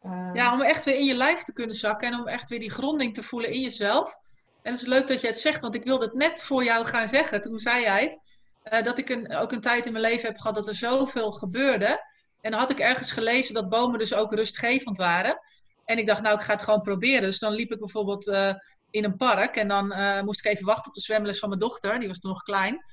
[0.00, 2.60] eh, Ja, om echt weer in je lijf te kunnen zakken en om echt weer
[2.60, 4.16] die gronding te voelen in jezelf.
[4.62, 6.86] En het is leuk dat je het zegt, want ik wilde het net voor jou
[6.86, 7.40] gaan zeggen.
[7.40, 8.37] Toen zei jij het.
[8.62, 11.32] Eh, dat ik een, ook een tijd in mijn leven heb gehad dat er zoveel
[11.32, 12.06] gebeurde.
[12.40, 15.38] En dan had ik ergens gelezen dat bomen dus ook rustgevend waren.
[15.84, 17.22] En ik dacht, nou, ik ga het gewoon proberen.
[17.22, 18.54] Dus dan liep ik bijvoorbeeld eh,
[18.90, 19.56] in een park.
[19.56, 21.98] En dan eh, moest ik even wachten op de zwemles van mijn dochter.
[21.98, 22.84] Die was toen nog klein.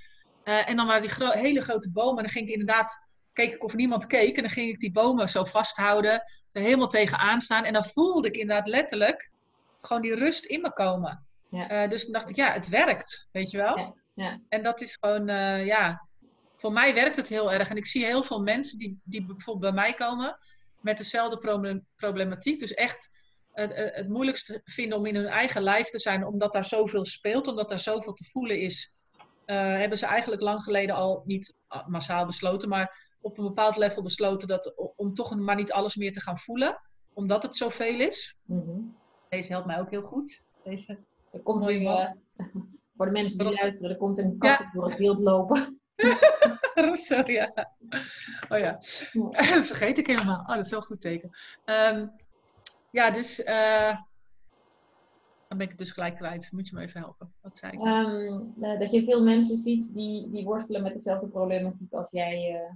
[0.43, 2.17] En dan waren die gro- hele grote bomen.
[2.17, 2.97] En dan ging ik inderdaad,
[3.33, 4.35] keek ik of niemand keek.
[4.35, 6.11] En dan ging ik die bomen zo vasthouden.
[6.51, 7.63] Er helemaal tegenaan staan.
[7.63, 9.29] En dan voelde ik inderdaad letterlijk
[9.81, 11.25] gewoon die rust in me komen.
[11.49, 11.87] Ja.
[11.87, 13.29] Dus dan dacht ik, ja, het werkt.
[13.31, 13.77] Weet je wel?
[13.77, 14.39] Ja, ja.
[14.49, 16.07] En dat is gewoon, eh, ja,
[16.55, 17.69] voor mij werkt het heel erg.
[17.69, 20.37] En ik zie heel veel mensen die, die bijvoorbeeld bij mij komen
[20.81, 22.59] met dezelfde problem- problematiek.
[22.59, 23.09] Dus echt
[23.51, 27.47] het, het moeilijkste vinden om in hun eigen lijf te zijn, omdat daar zoveel speelt,
[27.47, 28.97] omdat daar zoveel te voelen is.
[29.45, 31.55] eh, hebben ze eigenlijk lang geleden al niet
[31.87, 36.13] massaal besloten, maar op een bepaald level besloten dat, om toch maar niet alles meer
[36.13, 36.81] te gaan voelen,
[37.13, 38.37] omdat het zoveel is.
[38.45, 38.81] Mhm.
[39.29, 40.45] Deze helpt mij ook heel goed.
[40.63, 40.99] Deze.
[41.31, 41.87] Er komt nu.
[42.95, 45.79] Eh, voor de mensen die luisteren, er komt een kat door het beeld lopen.
[46.93, 47.53] Sorry, ja.
[48.49, 48.71] Oh ja.
[49.53, 50.39] Dat vergeet ik helemaal.
[50.39, 51.29] Oh, dat is wel een goed teken.
[51.65, 52.07] Ehm,
[52.91, 53.43] ja, dus...
[53.43, 53.97] eh,
[55.47, 56.51] dan ben ik het dus gelijk kwijt.
[56.51, 57.33] Moet je me even helpen.
[57.41, 57.79] Wat zei ik?
[57.79, 62.37] Ehm, eh, dat je veel mensen ziet die, die worstelen met dezelfde problematiek als jij.
[62.39, 62.73] eh,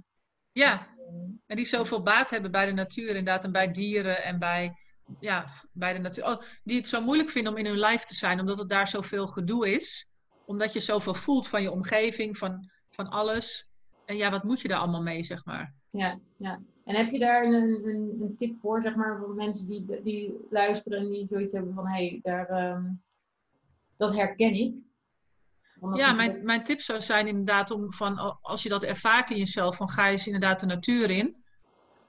[0.52, 3.44] ja, ehm, en die zoveel baat hebben bij de natuur inderdaad.
[3.44, 4.74] En bij dieren en bij,
[5.20, 6.24] ja, bij de natuur.
[6.26, 8.40] Oh, die het zo moeilijk vinden om in hun lijf te zijn.
[8.40, 10.09] Omdat het daar zoveel gedoe is.
[10.50, 13.72] Omdat je zoveel voelt van je omgeving, van, van alles.
[14.04, 15.74] En ja, wat moet je daar allemaal mee, zeg maar?
[15.90, 16.60] ja, ja.
[16.84, 20.46] En heb je daar een, een, een tip voor, zeg maar, voor mensen die, die
[20.50, 22.84] luisteren en die zoiets hebben van hé, hey, daar, ehm,
[23.96, 24.74] dat herken ik?
[25.94, 29.76] Ja, mijn, mijn tip zou zijn inderdaad om van als je dat ervaart in jezelf,
[29.76, 31.44] van ga eens inderdaad de natuur in.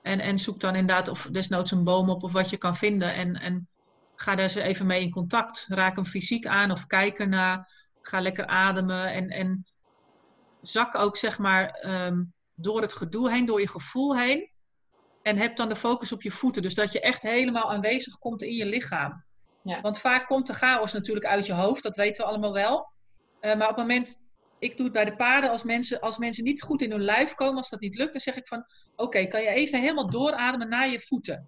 [0.01, 3.13] En, en zoek dan inderdaad of desnoods een boom op of wat je kan vinden.
[3.13, 3.67] En, en
[4.15, 5.65] ga daar eens even mee in contact.
[5.69, 7.80] Raak hem fysiek aan of kijk ernaar.
[8.01, 9.13] Ga lekker ademen.
[9.13, 9.65] En, en
[10.61, 12.23] zak ook zeg maar ehm,
[12.55, 14.49] door het gedoe heen, door je gevoel heen.
[15.21, 16.61] En heb dan de focus op je voeten.
[16.61, 19.23] Dus dat je echt helemaal aanwezig komt in je lichaam.
[19.63, 19.81] Ja.
[19.81, 22.91] Want vaak komt de chaos natuurlijk uit je hoofd, dat weten we allemaal wel.
[23.39, 24.25] Eh, maar op het moment,
[24.59, 27.33] ik doe het bij de paarden, als mensen, als mensen niet goed in hun lijf
[27.33, 30.69] komen, als dat niet lukt, dan zeg ik van, oké, kan je even helemaal doorademen
[30.69, 31.47] naar je voeten.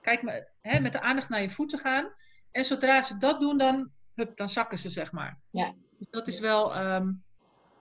[0.00, 2.14] Kijk, hè, met de aandacht naar je voeten gaan.
[2.50, 5.40] En zodra ze dat doen, dan, hup, dan zakken ze, zeg maar.
[5.50, 5.74] Ja.
[5.98, 7.12] Dus dat is wel, ehm,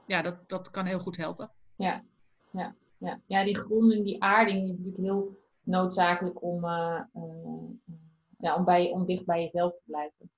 [0.06, 1.52] ja, dat, dat kan heel goed helpen.
[1.76, 2.04] Ja,
[2.52, 3.22] ja, ja.
[3.26, 7.94] ja, die gronding, die aarding is natuurlijk heel noodzakelijk om, eh, eh,
[8.38, 10.32] ja, om, bij, om dicht bij jezelf te blijven.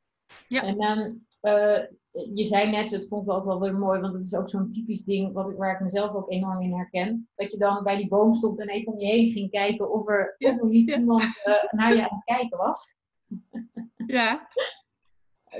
[0.48, 0.62] Ja.
[0.62, 1.86] En dan, eh,
[2.34, 4.72] je zei net, het vond ik ook wel weer mooi, want het is ook zo'n
[4.72, 7.30] typisch ding wat ik, waar ik mezelf ook enorm in herken.
[7.36, 10.08] Dat je dan bij die boom stond en even om je heen ging kijken of
[10.08, 10.98] er, Ja, of er niet ja.
[10.98, 11.24] iemand
[11.72, 12.96] naar je aan het kijken was.
[14.08, 14.48] Ja,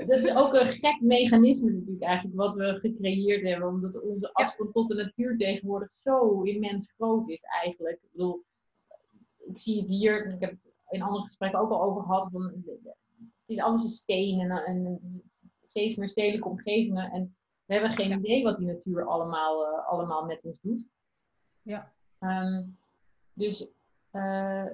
[0.06, 3.68] Dat is ook een gek mechanisme natuurlijk eigenlijk, wat we gecreëerd hebben.
[3.68, 7.96] Omdat onze afstand tot de natuur tegenwoordig zo immens groot is eigenlijk.
[8.02, 8.44] Ik bedoel,
[9.38, 12.28] ik zie het hier, en ik heb het in andere gesprekken ook al over gehad.
[12.32, 12.94] Van, het
[13.46, 15.00] is alles een steen en, en
[15.64, 17.10] steeds meer stedelijke omgevingen.
[17.10, 18.16] En we hebben geen Ja.
[18.16, 20.84] idee wat die natuur allemaal, eh, allemaal met ons doet.
[21.62, 21.92] Ja.
[22.18, 22.62] Ehm,
[23.32, 23.68] dus,
[24.10, 24.66] eh,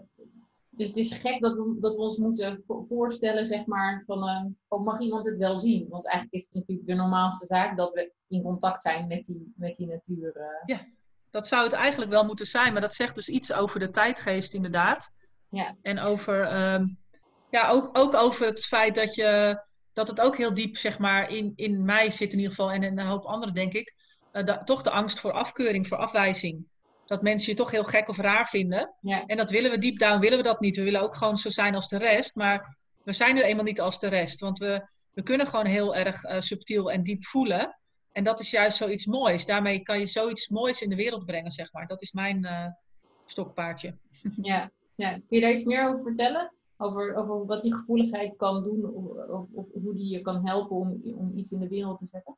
[0.76, 4.28] dus het is gek dat we, dat we ons moeten vo- voorstellen, zeg maar, van
[4.28, 5.88] ehm, oh, mag iemand het wel zien?
[5.88, 9.52] Want eigenlijk is het natuurlijk de normaalste zaak dat we in contact zijn met die,
[9.56, 10.36] met die natuur.
[10.66, 10.78] eh.
[11.30, 14.54] dat zou het eigenlijk wel moeten zijn, maar dat zegt dus iets over de tijdgeest
[14.54, 15.14] inderdaad.
[15.48, 15.76] Ja.
[15.82, 16.86] En over, ehm,
[17.50, 21.30] ja, ook, ook over het feit dat, je, dat het ook heel diep, zeg maar,
[21.30, 23.94] in, in mij zit in ieder geval, en in een hoop anderen denk ik,
[24.32, 26.66] eh, da- toch de angst voor afkeuring, voor afwijzing.
[27.06, 28.94] Dat mensen je toch heel gek of raar vinden.
[29.00, 29.26] Ja.
[29.26, 30.76] En dat willen we deep down, willen we dat niet.
[30.76, 33.80] We willen ook gewoon zo zijn als de rest, maar we zijn nu eenmaal niet
[33.80, 34.40] als de rest.
[34.40, 37.78] Want we, we kunnen gewoon heel erg eh, subtiel en diep voelen.
[38.12, 39.46] En dat is juist zoiets moois.
[39.46, 41.86] Daarmee kan je zoiets moois in de wereld brengen, zeg maar.
[41.86, 42.66] Dat is mijn eh,
[43.26, 43.96] stokpaardje.
[44.42, 45.12] Ja, ja.
[45.12, 46.52] Kun je daar iets meer over vertellen?
[46.76, 50.76] Over, over wat die gevoeligheid kan doen, of, of, of hoe die je kan helpen
[50.76, 52.36] om, om iets in de wereld te zetten?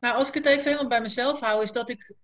[0.00, 2.14] Nou, als ik het even helemaal bij mezelf hou, is dat ik,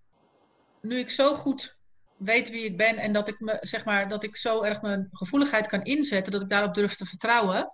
[0.81, 1.77] nu ik zo goed
[2.17, 5.09] weet wie ik ben en dat ik, me, zeg maar, dat ik zo erg mijn
[5.11, 7.71] gevoeligheid kan inzetten, dat ik daarop durf te vertrouwen,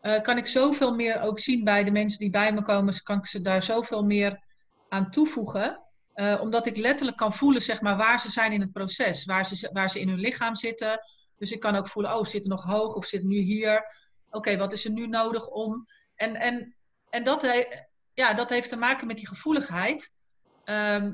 [0.00, 3.18] eh, kan ik zoveel meer ook zien bij de mensen die bij me komen, kan
[3.18, 4.42] ik ze daar zoveel meer
[4.88, 5.82] aan toevoegen.
[6.14, 9.46] Eh, omdat ik letterlijk kan voelen zeg maar, waar ze zijn in het proces, waar
[9.46, 11.00] ze, waar ze in hun lichaam zitten.
[11.36, 13.94] Dus ik kan ook voelen, oh, ze zitten nog hoog of zitten nu hier.
[14.30, 16.76] Oké, wat is er nu nodig om En, en,
[17.10, 17.46] en dat,
[18.14, 20.16] ja, dat heeft te maken met die gevoeligheid.
[20.64, 21.12] Ehm,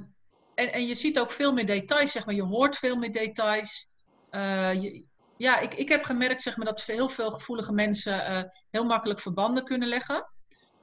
[0.59, 2.35] en, en je ziet ook veel meer details, zeg maar.
[2.35, 3.89] Je hoort veel meer details.
[4.31, 8.43] Eh, je- ja, ik, ik heb gemerkt zeg maar, dat heel veel gevoelige mensen eh,
[8.71, 10.31] heel makkelijk verbanden kunnen leggen.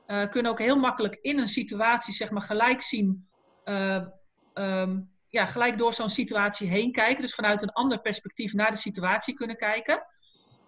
[0.05, 3.27] Eh, kunnen ook heel makkelijk in een situatie zeg maar, gelijk zien.
[3.63, 4.01] eh,
[4.53, 7.21] ehm, ja, gelijk door zo'n situatie heen kijken.
[7.21, 10.07] Dus vanuit een ander perspectief naar de situatie kunnen kijken.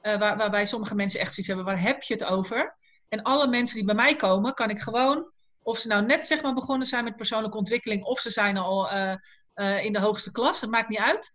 [0.02, 2.78] Waar, waarbij sommige mensen echt zoiets hebben, waar heb je het over?
[3.10, 5.32] En alle mensen die bij mij komen, kan ik gewoon,
[5.68, 8.90] of ze nou net zeg maar begonnen zijn met persoonlijke ontwikkeling, of ze zijn al
[8.90, 9.16] eh,
[9.54, 11.34] eh, in de hoogste klas, dat maakt niet uit.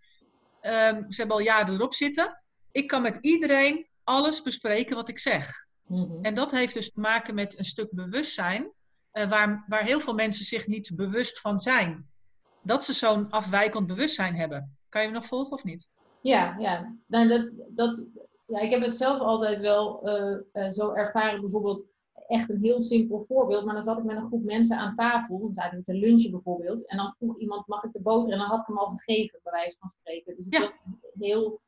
[0.61, 2.43] Ehm, ze hebben al jaren erop zitten.
[2.71, 5.67] Ik kan met iedereen alles bespreken wat ik zeg.
[5.87, 6.25] Mhm.
[6.25, 8.73] En dat heeft dus te maken met een stuk bewustzijn,
[9.11, 12.11] eh, waar, waar heel veel mensen zich niet bewust van zijn.
[12.63, 14.77] Dat ze zo'n afwijkend bewustzijn hebben.
[14.89, 15.89] Kan je me nog volgen of niet?
[16.21, 16.97] Ja, ja.
[17.07, 18.07] Nou, dat, dat,
[18.47, 20.01] ja, ik heb het zelf altijd wel
[20.73, 21.41] zo ervaren.
[21.41, 21.87] Bijvoorbeeld,
[22.29, 23.65] echt een heel simpel voorbeeld.
[23.65, 25.39] Maar dan zat ik met een groep mensen aan tafel.
[25.39, 26.87] Dan zaten we te lunchen bijvoorbeeld.
[26.87, 28.33] En dan vroeg iemand, mag ik de boter?
[28.33, 30.37] En dan had ik hem al gegeven, bij wijze van spreken.
[30.37, 30.61] Dus het Ja.
[30.61, 31.61] was heel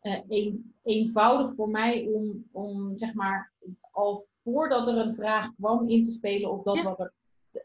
[0.00, 3.52] eh, een, eenvoudig voor mij om, om, zeg maar,
[3.90, 6.82] al voordat er een vraag kwam in te spelen op dat Ja.
[6.82, 7.12] wat er...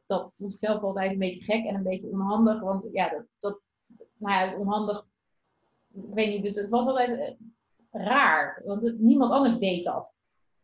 [0.07, 2.61] Dat vond ik zelf altijd een beetje gek en een beetje onhandig.
[2.61, 3.59] Want ja, dat, dat
[4.17, 5.05] nou ja, onhandig
[5.93, 7.33] ik weet niet, het, was altijd eh,
[8.05, 10.13] raar, want niemand anders deed dat.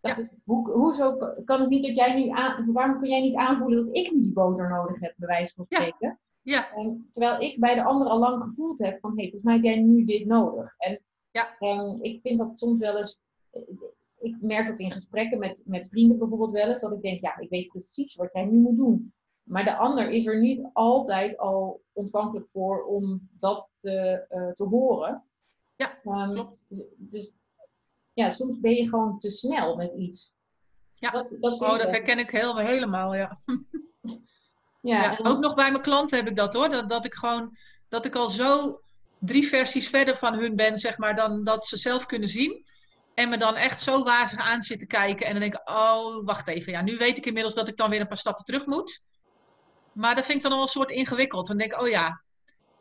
[0.03, 3.35] Dacht, ik, hoe, hoezo kan het niet dat jij nu aan, waarom kun jij niet
[3.35, 5.77] aanvoelen dat ik nu die boter nodig heb, bij wijze van Ja.
[5.81, 6.19] spreken?
[6.41, 6.67] Ja,
[7.11, 9.63] terwijl ik bij de ander al lang gevoeld heb van, hé, hey, volgens mij heb
[9.63, 10.73] jij nu dit nodig.
[10.77, 11.57] En, Ja.
[11.59, 13.19] en ik vind dat soms wel eens,
[13.51, 13.61] eh,
[14.19, 17.37] ik merk dat in gesprekken met, met vrienden bijvoorbeeld wel eens, dat ik denk, ja,
[17.37, 19.13] ik weet precies wat jij nu moet doen.
[19.43, 24.67] Maar de ander is er niet altijd al ontvankelijk voor om dat te, eh, te
[24.67, 25.23] horen.
[25.75, 26.59] Ja, Ehm, klopt.
[26.67, 27.33] Dus, dus
[28.13, 30.33] ja, soms ben je gewoon te snel met iets.
[30.93, 31.09] Ja.
[31.11, 31.77] Dat, oh, dat wel.
[31.77, 33.39] herken ik heel, helemaal, ja.
[34.81, 36.69] Ja, Ja, en- ook nog bij mijn klanten heb ik dat hoor.
[36.69, 37.57] Dat, dat ik gewoon,
[37.89, 38.81] dat ik al zo
[39.19, 42.65] drie versies verder van hun ben, zeg maar, dan dat ze zelf kunnen zien.
[43.13, 45.25] En me dan echt zo wazig aan zitten kijken.
[45.25, 46.71] En dan denk ik, oh, wacht even.
[46.71, 49.01] Ja, nu weet ik inmiddels dat ik dan weer een paar stappen terug moet.
[49.93, 51.47] Maar dat vind ik dan al een soort ingewikkeld.
[51.47, 52.21] Dan denk ik, oh ja.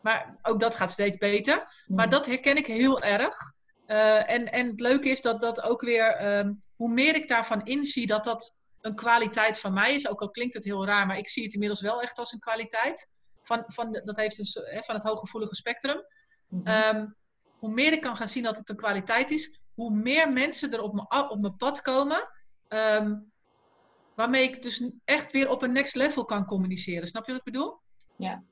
[0.01, 1.85] Maar ook dat gaat steeds beter.
[1.87, 3.53] Maar dat herken ik heel erg.
[3.87, 7.65] Eh, en, en het leuke is dat dat ook weer, ehm, hoe meer ik daarvan
[7.65, 11.19] inzie dat dat een kwaliteit van mij is, ook al klinkt het heel raar, maar
[11.19, 13.09] ik zie het inmiddels wel echt als een kwaliteit.
[13.43, 16.05] Van, van, dat heeft een, van het hooggevoelige spectrum.
[16.49, 16.67] Mhm.
[16.67, 17.07] Ehm,
[17.59, 20.83] hoe meer ik kan gaan zien dat het een kwaliteit is, hoe meer mensen er
[20.83, 22.29] op mijn, op mijn pad komen.
[22.69, 23.15] ehm,
[24.15, 27.09] waarmee ik dus echt weer op een next level kan communiceren.
[27.09, 27.81] Snap je wat ik bedoel?
[28.17, 28.43] Ja.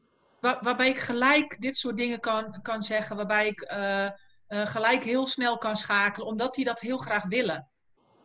[0.40, 3.16] Waar, waarbij ik gelijk dit soort dingen kan, kan zeggen.
[3.16, 4.10] Waarbij ik eh,
[4.50, 6.26] eh, gelijk heel snel kan schakelen.
[6.26, 7.68] Omdat die dat heel graag willen.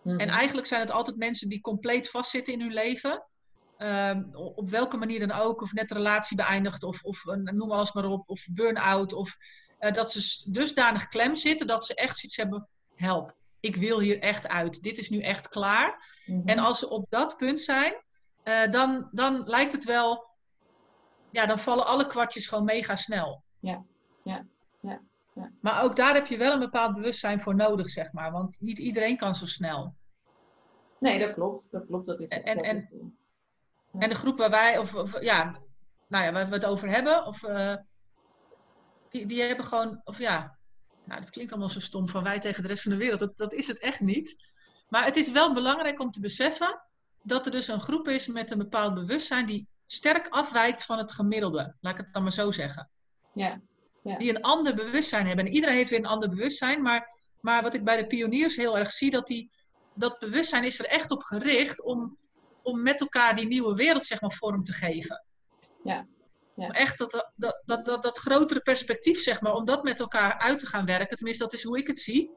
[0.04, 0.20] Mhm.
[0.20, 3.26] En eigenlijk zijn het altijd mensen die compleet vastzitten in hun leven.
[3.78, 5.62] Ehm, op welke manier dan ook.
[5.62, 6.84] Of net de relatie beëindigd.
[6.84, 8.30] Of, of eh, noem alles maar op.
[8.30, 9.14] Of burn-out.
[9.14, 9.38] Of
[9.80, 12.68] eh, dat ze dusdanig klem zitten dat ze echt zoiets hebben.
[12.96, 14.82] Help, ik wil hier echt uit.
[14.82, 16.20] Dit is nu echt klaar.
[16.26, 16.48] Mhm.
[16.48, 17.94] En als ze op dat punt zijn,
[18.72, 20.30] dan, dan lijkt het wel.
[21.32, 23.44] Ja, dan vallen alle kwartjes gewoon mega snel.
[23.60, 23.86] Ja,
[24.24, 24.46] ja,
[24.82, 25.02] ja,
[25.36, 25.52] ja.
[25.62, 28.32] Maar ook daar heb je wel een bepaald bewustzijn voor nodig, zeg maar.
[28.32, 29.96] Want niet iedereen kan zo snel.
[31.00, 31.68] Nee, dat klopt.
[31.72, 32.06] Dat klopt.
[32.06, 35.60] Dat is En- en- de groep waar wij, of, of ja,
[36.08, 37.76] nou ja, waar we het over hebben, of, eh,
[39.10, 40.58] die, die hebben gewoon, of ja,
[41.04, 43.20] nou, dat klinkt allemaal zo stom van wij tegen de rest van de wereld.
[43.20, 44.36] Dat, dat is het echt niet.
[44.90, 46.82] Maar het is wel belangrijk om te beseffen
[47.22, 51.12] dat er dus een groep is met een bepaald bewustzijn die sterk afwijkt van het
[51.12, 51.76] gemiddelde.
[51.80, 52.90] Laat ik het dan maar zo zeggen.
[53.34, 53.62] Ja,
[54.14, 55.46] Die een ander bewustzijn hebben.
[55.46, 56.82] En iedereen heeft weer een ander bewustzijn.
[56.82, 57.10] Maar,
[57.42, 59.52] maar wat ik bij de pioniers heel erg zie, dat die,
[59.96, 62.18] dat bewustzijn is er echt op gericht om,
[62.64, 65.26] om met elkaar die nieuwe wereld zeg maar, vorm te geven.
[65.84, 66.08] Ja,
[66.56, 66.66] ja.
[66.66, 70.38] Om echt dat, dat, dat, dat, dat grotere perspectief, zeg maar, om dat met elkaar
[70.38, 71.16] uit te gaan werken.
[71.16, 72.32] Tenminste, dat is hoe ik het zie.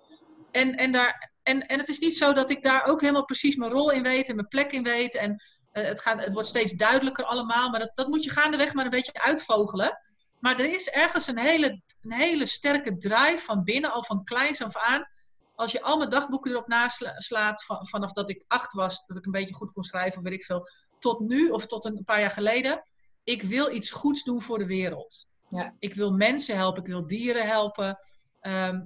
[0.51, 3.57] En, en, daar, en, en het is niet zo dat ik daar ook helemaal precies
[3.57, 5.17] mijn rol in weet en mijn plek in weet.
[5.17, 7.71] En eh, het, gaat, het wordt steeds duidelijker allemaal.
[7.71, 9.99] Maar dat, dat moet je gaandeweg maar een beetje uitvogelen.
[10.41, 14.63] Maar er is ergens een hele, een hele sterke drive van binnen, al van kleins
[14.63, 15.09] af aan.
[15.55, 19.27] Als je al mijn dagboeken erop naslaat, van, vanaf dat ik acht was, dat ik
[19.27, 22.21] een beetje goed kon schrijven, of weet ik veel, tot nu of tot een paar
[22.21, 22.85] jaar geleden.
[23.25, 25.33] Ik wil iets goeds doen voor de wereld.
[25.51, 25.75] Ja.
[25.79, 27.99] Ik wil mensen helpen, ik wil dieren helpen.
[28.41, 28.81] Ehm,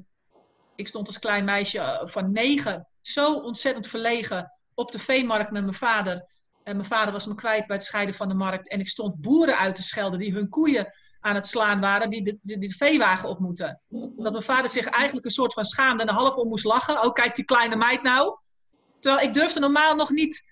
[0.74, 5.62] ik stond als klein meisje eh, van negen zo ontzettend verlegen op de veemarkt met
[5.62, 6.30] mijn vader.
[6.64, 8.68] En mijn vader was me kwijt bij het scheiden van de markt.
[8.68, 12.22] En ik stond boeren uit te schelden die hun koeien aan het slaan waren, die
[12.22, 13.80] de, die de veewagen op moeten.
[13.88, 17.04] Dat mijn vader zich eigenlijk een soort van schaamde en er half om moest lachen.
[17.04, 18.36] Oh, kijk die kleine meid nou.
[19.00, 20.50] Terwijl ik durfde normaal nog niet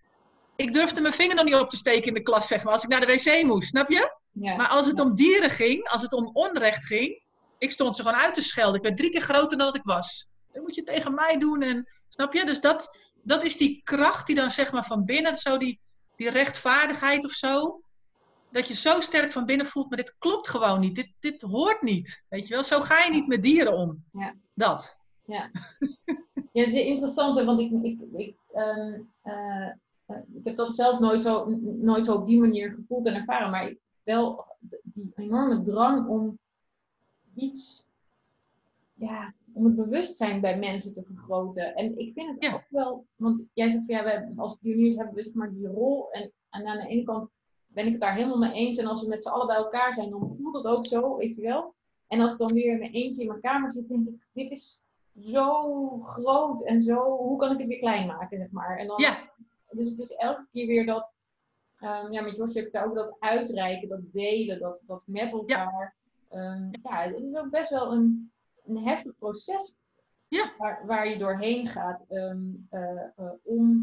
[0.61, 2.83] ik durfde mijn vinger nog niet op te steken in de klas, zeg maar, als
[2.83, 4.17] ik naar de wc moest, snap je?
[4.33, 4.57] Ja.
[4.57, 7.23] Maar als het om dieren ging, als het om onrecht ging,
[7.59, 8.75] ik stond ze gewoon uit te schelden.
[8.75, 10.29] Ik werd drie keer groter dan dat ik was.
[10.53, 12.45] Dat moet je tegen mij doen en, snap je?
[12.45, 15.81] Dus dat, dat is die kracht die dan zeg maar van binnen, zo die,
[16.17, 17.81] die rechtvaardigheid of zo.
[18.53, 20.95] Dat je zo sterk van binnen voelt, maar dit klopt gewoon niet.
[20.95, 22.25] Dit, dit hoort niet.
[22.29, 22.65] Weet je wel?
[22.65, 24.05] Zo ga je niet met dieren om.
[24.13, 24.35] Ja.
[24.55, 24.99] Dat.
[25.25, 25.51] Ja,
[26.53, 29.67] het is interessant, hè, want ik, ik, ik, ehm, eh,
[30.07, 33.51] eh, ik heb dat zelf nooit zo, nooit zo op die manier gevoeld en ervaren,
[33.51, 34.45] maar wel
[34.83, 36.39] die enorme drang om
[37.35, 37.85] iets,
[38.95, 41.75] ja, om het bewustzijn bij mensen te vergroten.
[41.75, 42.55] En ik vind het Ja.
[42.55, 45.67] ook wel, want jij zegt van ja, wij, als pioniers hebben we zeg maar die
[45.67, 47.31] rol en, en aan de ene kant
[47.73, 49.95] ben ik het daar helemaal mee eens en als we met z'n allen bij elkaar
[49.95, 51.75] zijn, dan voelt het ook zo, weet je wel.
[52.09, 54.51] En als ik dan weer in mijn eentje in mijn kamer zit, denk ik, dit
[54.51, 54.81] is
[55.21, 58.77] zo groot en zo, hoe kan ik het weer klein maken, zeg maar.
[58.79, 59.31] En dan, Ja,
[59.71, 61.13] Dus het is elke keer weer dat,
[61.79, 65.33] ehm, ja, met Jos heb ik daar ook dat uitreiken, dat delen, dat, dat met
[65.33, 65.95] elkaar.
[66.31, 68.33] Ja, ja het is ook best wel een,
[68.67, 69.75] een heftig proces
[70.29, 70.53] Ja.
[70.59, 73.77] waar, waar je doorheen gaat ehm, eh, eh, om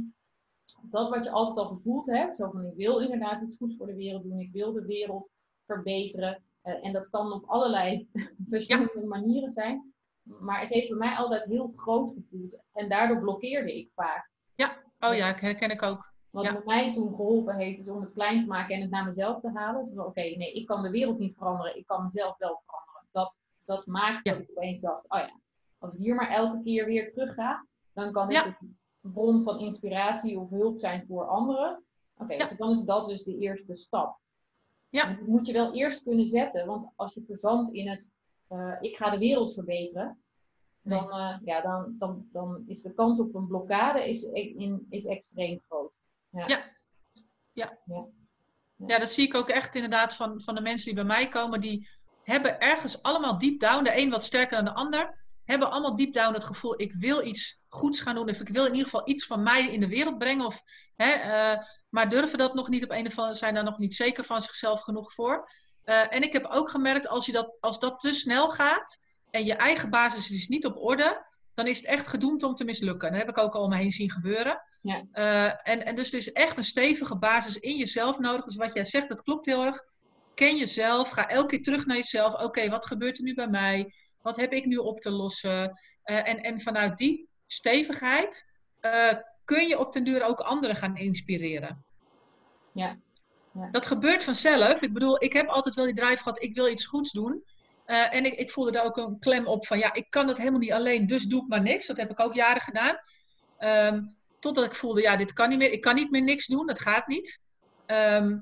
[0.92, 3.88] dat wat je altijd al gevoeld hebt, zo van ik wil inderdaad iets goeds voor
[3.88, 5.30] de wereld doen, ik wil de wereld
[5.66, 6.44] verbeteren.
[6.62, 8.10] Eh, en dat kan op allerlei
[8.50, 9.94] verschillende manieren zijn.
[10.24, 12.56] Maar het heeft bij mij altijd heel groot gevoeld.
[12.74, 14.30] En daardoor blokkeerde ik vaak.
[15.00, 16.14] oh ja, ik herken ik ook.
[16.30, 16.52] Wat Ja.
[16.54, 19.40] bij mij toen geholpen heeft, is om het klein te maken en het naar mezelf
[19.40, 19.86] te halen.
[19.90, 21.78] Dus Oké, nee, ik kan de wereld niet veranderen.
[21.78, 23.08] Ik kan mezelf wel veranderen.
[23.12, 24.32] Dat, dat maakt Ja.
[24.34, 25.30] dat ik opeens dacht, oh ja,
[25.78, 28.58] als ik hier maar elke keer weer terug ga, dan kan ik Ja.
[29.14, 31.84] Bron van inspiratie of hulp zijn voor anderen.
[32.18, 32.48] Oké, Ja.
[32.48, 34.20] dus dan is dat dus de eerste stap.
[34.90, 35.14] Ja.
[35.14, 38.10] Die moet je wel eerst kunnen zetten, want als je verzandt in het,
[38.48, 40.22] eh, ik ga de wereld verbeteren,
[40.82, 41.00] Nee.
[41.00, 45.06] dan, eh, ja, dan, dan, dan is de kans op een blokkade is, in, is
[45.06, 45.92] extreem groot.
[48.86, 51.62] Ja, dat zie ik ook echt inderdaad van, van de mensen die bij mij komen.
[51.62, 51.88] Die
[52.24, 56.14] hebben ergens allemaal deep down, de een wat sterker dan de ander, hebben allemaal deep
[56.14, 58.30] down het gevoel, ik wil iets goeds gaan doen.
[58.30, 60.46] Of ik wil in ieder geval iets van mij in de wereld brengen.
[60.46, 60.62] Of,
[60.96, 63.96] hè, eh, maar durven dat nog niet op een of andere, zijn daar nog niet
[63.96, 65.50] zeker van zichzelf genoeg voor.
[65.84, 68.98] Eh, en ik heb ook gemerkt, als, je dat, als dat te snel gaat
[69.30, 72.64] en je eigen basis is niet op orde, dan is het echt gedoemd om te
[72.64, 73.12] mislukken.
[73.12, 74.62] Dat heb ik ook al om me heen zien gebeuren.
[74.82, 75.04] Ja.
[75.12, 78.46] Eh, en, en dus er is echt een stevige basis in jezelf nodig.
[78.46, 79.82] Dus wat jij zegt, dat klopt heel erg.
[80.34, 82.34] Ken jezelf, ga elke keer terug naar jezelf.
[82.34, 83.94] Oké, wat gebeurt er nu bij mij?
[84.22, 85.80] Wat heb ik nu op te lossen?
[86.04, 91.86] En, en vanuit die stevigheid eh, kun je op den duur ook anderen gaan inspireren.
[92.72, 92.98] Ja.
[93.54, 93.70] Ja.
[93.72, 94.82] Dat gebeurt vanzelf.
[94.82, 97.44] Ik bedoel, ik heb altijd wel die drive gehad, ik wil iets goeds doen.
[97.86, 100.38] Eh, en ik, ik voelde daar ook een klem op van, ja, ik kan dat
[100.38, 101.88] helemaal niet alleen, dus doe ik maar niks.
[101.88, 102.98] Dat heb ik ook jaren gedaan.
[103.58, 104.02] Ehm,
[104.40, 105.72] totdat ik voelde, ja, dit kan niet meer.
[105.72, 107.44] Ik kan niet meer niks doen, dat gaat niet.
[107.86, 108.38] Ehm,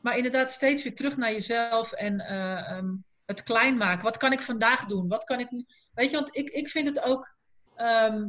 [0.00, 2.94] maar inderdaad, steeds weer terug naar jezelf en eh, ehm,
[3.26, 4.04] het klein maken.
[4.04, 5.08] Wat kan ik vandaag doen?
[5.08, 5.48] Wat kan ik.
[5.94, 7.36] Weet je, want ik, ik vind het ook...
[7.76, 8.28] ehm,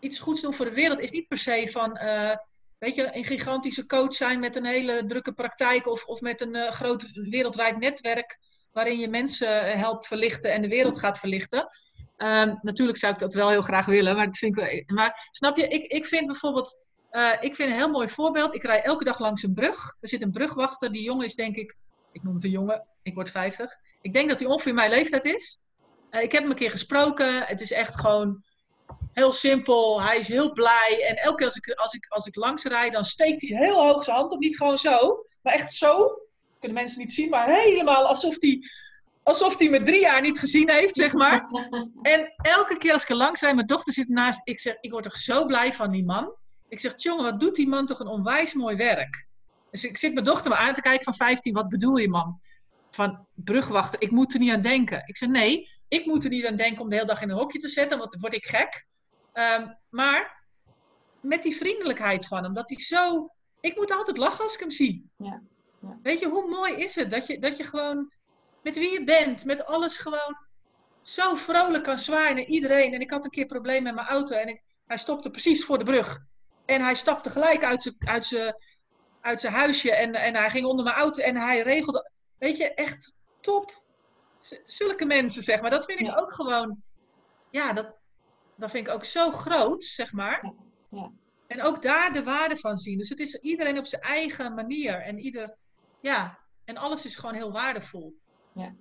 [0.00, 1.96] iets goeds doen voor de wereld is niet per se van...
[1.96, 2.36] eh,
[2.78, 5.86] weet je, een gigantische coach zijn met een hele drukke praktijk...
[5.86, 8.38] of, of met een eh, groot wereldwijd netwerk...
[8.72, 11.66] waarin je mensen eh, helpt verlichten en de wereld gaat verlichten.
[12.16, 14.96] Ehm, natuurlijk zou ik dat wel heel graag willen, maar dat vind ik wel...
[14.96, 16.86] Maar snap je, ik, ik vind bijvoorbeeld...
[17.40, 18.54] ik vind een heel mooi voorbeeld.
[18.54, 19.96] Ik rij elke dag langs een brug.
[20.00, 20.92] Er zit een brugwachter.
[20.92, 21.76] Die jongen is denk ik...
[22.12, 22.86] Ik noem het een jongen.
[23.02, 23.76] Ik word 50.
[24.00, 25.58] Ik denk dat hij ongeveer mijn leeftijd is.
[26.10, 27.42] Eh, ik heb hem een keer gesproken.
[27.42, 28.44] Het is echt gewoon
[29.12, 30.02] heel simpel.
[30.02, 31.04] Hij is heel blij.
[31.08, 33.86] En elke keer als ik, als ik, als ik langs rijd, dan steekt hij heel
[33.86, 34.38] hoog zijn hand op.
[34.38, 36.20] Niet gewoon zo, maar echt zo.
[36.58, 38.62] Kunnen mensen niet zien, maar helemaal alsof hij,
[39.22, 41.46] alsof hij me drie jaar niet gezien heeft, zeg maar.
[42.02, 44.40] En elke keer als ik er langs rijd, mijn dochter zit ernaast.
[44.44, 46.34] Ik zeg, ik word toch zo blij van die man.
[46.68, 49.26] Ik zeg, jongen, wat doet die man toch een onwijs mooi werk.
[49.70, 51.52] Dus ik zit mijn dochter me aan te kijken van 15.
[51.52, 52.40] Wat bedoel je, man?
[52.90, 55.02] Van brugwachten, ik moet er niet aan denken.
[55.06, 57.36] Ik zeg, nee, ik moet er niet aan denken om de hele dag in een
[57.36, 58.86] hokje te zetten, want dan word ik gek.
[59.32, 60.44] Ehm, maar
[61.20, 63.30] met die vriendelijkheid van hem, dat hij zo...
[63.60, 65.10] Ik moet altijd lachen als ik hem zie.
[65.16, 65.42] Ja,
[65.80, 65.98] ja.
[66.02, 68.12] Weet je, hoe mooi is het dat je, dat je gewoon
[68.62, 70.36] met wie je bent, met alles gewoon
[71.02, 72.94] zo vrolijk kan zwaaien naar iedereen.
[72.94, 75.78] En ik had een keer probleem met mijn auto en ik, hij stopte precies voor
[75.78, 76.18] de brug.
[76.64, 78.54] En hij stapte gelijk uit zijn, uit zijn,
[79.20, 82.10] uit zijn huisje en, en hij ging onder mijn auto en hij regelde...
[82.38, 83.84] Weet je, echt top.
[84.64, 85.70] Zulke mensen, zeg maar.
[85.70, 86.14] Dat vind ik Ja.
[86.16, 86.82] ook gewoon...
[87.50, 87.96] Ja, dat,
[88.56, 90.44] dat vind ik ook zo groot, zeg maar.
[90.44, 90.54] Ja,
[91.00, 91.10] ja.
[91.46, 92.98] En ook daar de waarde van zien.
[92.98, 95.02] Dus het is iedereen op zijn eigen manier.
[95.02, 95.56] En ieder...
[96.00, 98.16] Ja, en alles is gewoon heel waardevol.
[98.54, 98.74] Ja.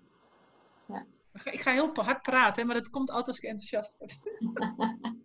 [0.87, 1.05] Ja.
[1.33, 4.17] Ik ga- Ik ga heel hard praten, maar dat komt altijd als ik enthousiast word.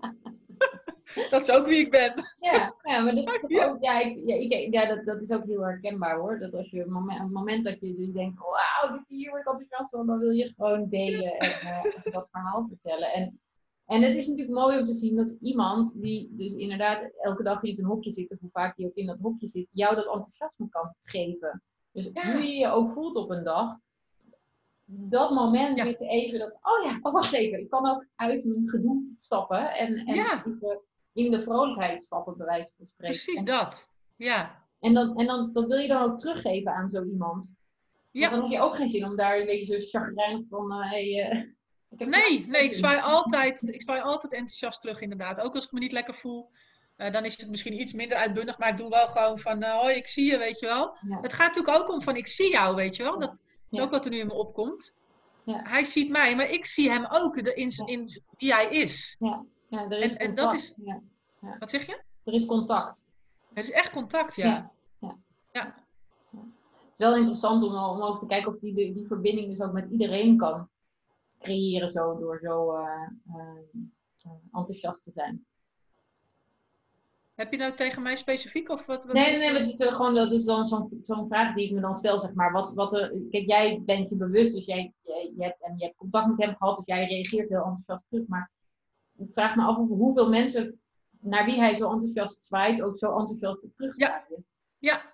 [1.30, 2.12] Dat is ook wie ik ben.
[2.40, 5.44] Ja, ja maar dat, is ook, ja, ik, ja, ik, ja dat, dat is ook
[5.44, 6.38] heel herkenbaar hoor.
[6.38, 9.04] Dat als je op het moment, op het moment dat je dus denkt, wauw, dit
[9.08, 13.12] hier word ik enthousiast van, dan wil je gewoon delen en eh, dat verhaal vertellen.
[13.12, 13.40] En,
[13.86, 17.62] en het is natuurlijk mooi om te zien dat iemand die dus inderdaad elke dag
[17.62, 20.08] in zijn hokje zit, of hoe vaak die ook in dat hokje zit, jou dat
[20.08, 21.62] enthousiasme kan geven.
[21.92, 22.32] Dus Ja.
[22.32, 23.76] hoe je je ook voelt op een dag,
[24.84, 25.84] dat moment Ja.
[25.86, 29.96] even dat, oh ja, oh wacht even, ik kan ook uit mijn gedoe stappen en,
[29.96, 30.44] en Ja.
[30.46, 30.80] even
[31.12, 33.14] in de vrolijkheid stappen, bij wijze van spreken.
[33.22, 33.90] Precies dat.
[34.16, 34.64] Ja.
[34.80, 37.44] en, dan, en dan, dat wil je dan ook teruggeven aan zo iemand.
[37.44, 37.54] Want
[38.24, 38.28] Ja.
[38.28, 41.28] dan heb je ook geen zin om daar een beetje zo chagrijnig van, eh, hey,
[41.30, 41.44] eh,
[42.08, 45.40] Nee, nee, ik zwaai altijd, ik zwaai altijd enthousiast terug inderdaad.
[45.40, 46.50] Ook als ik me niet lekker voel,
[46.96, 49.94] eh, dan is het misschien iets minder uitbundig, maar ik doe wel gewoon van, hoi,
[49.96, 50.96] ik zie je, weet je wel.
[51.08, 51.20] Ja.
[51.20, 53.18] Het gaat natuurlijk ook om van, ik zie jou, weet je wel.
[53.18, 53.42] Dat is
[53.78, 53.82] Ja.
[53.82, 54.96] ook wat er nu in me opkomt.
[55.44, 55.60] Ja.
[55.64, 58.08] Hij ziet mij, maar ik zie hem ook de- in, in
[58.38, 59.16] wie hij is.
[59.70, 60.60] Ja, er is En- en dat contact.
[60.62, 61.56] is- Ja.
[61.58, 62.02] Wat zeg je?
[62.24, 63.04] Er is contact.
[63.54, 64.72] Het is echt contact, ja.
[65.00, 65.16] Ja.
[65.52, 65.74] Ja.
[66.30, 69.72] Het is wel interessant om, om ook te kijken of die, die verbinding dus ook
[69.72, 70.68] met iedereen kan
[71.38, 75.44] creëren zo, door zo eh, eh, enthousiast te zijn.
[77.34, 79.04] Heb je nou tegen mij specifiek of wat?
[79.04, 81.80] wat Nee, nee, het is gewoon, dat is dan zo'n zo'n vraag die ik me
[81.80, 82.52] dan stel, zeg maar.
[82.52, 85.84] Wat, wat er, kijk, jij bent je bewust, dus jij, jij- je, hebt, en je
[85.84, 88.26] hebt contact met hem gehad, dus jij reageert heel enthousiast terug.
[88.26, 88.50] Maar
[89.20, 90.80] ik vraag me af hoeveel mensen
[91.20, 94.46] naar wie hij zo enthousiast zwaait, ook zo enthousiast terug zwaaien.
[94.78, 95.12] Ja.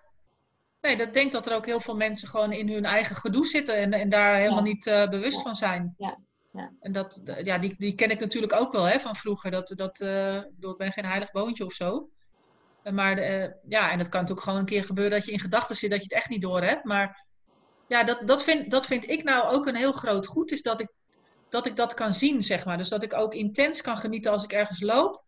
[0.80, 3.76] Nee, dat denk dat er ook heel veel mensen gewoon in hun eigen gedoe zitten
[3.76, 4.72] en, en daar helemaal Ja.
[4.72, 5.42] niet eh, bewust Ja.
[5.42, 5.94] van zijn.
[5.98, 6.18] Ja.
[6.52, 6.72] Ja.
[6.80, 9.50] En dat, ja, die, die ken ik natuurlijk ook wel hè, van vroeger.
[9.50, 12.10] Dat, dat, eh, ik ben geen heilig boontje of zo.
[12.82, 13.20] Eh, Maar
[13.68, 15.98] ja, en het kan natuurlijk gewoon een keer gebeuren dat je in gedachten zit dat
[15.98, 16.84] je het echt niet door hebt.
[16.84, 17.26] Maar
[17.88, 20.80] ja, dat, dat, vind, dat vind ik nou ook een heel groot goed, is dat
[20.80, 20.88] ik,
[21.48, 22.76] dat ik dat kan zien, zeg maar.
[22.76, 25.24] Dus dat ik ook intens kan genieten als ik ergens loop.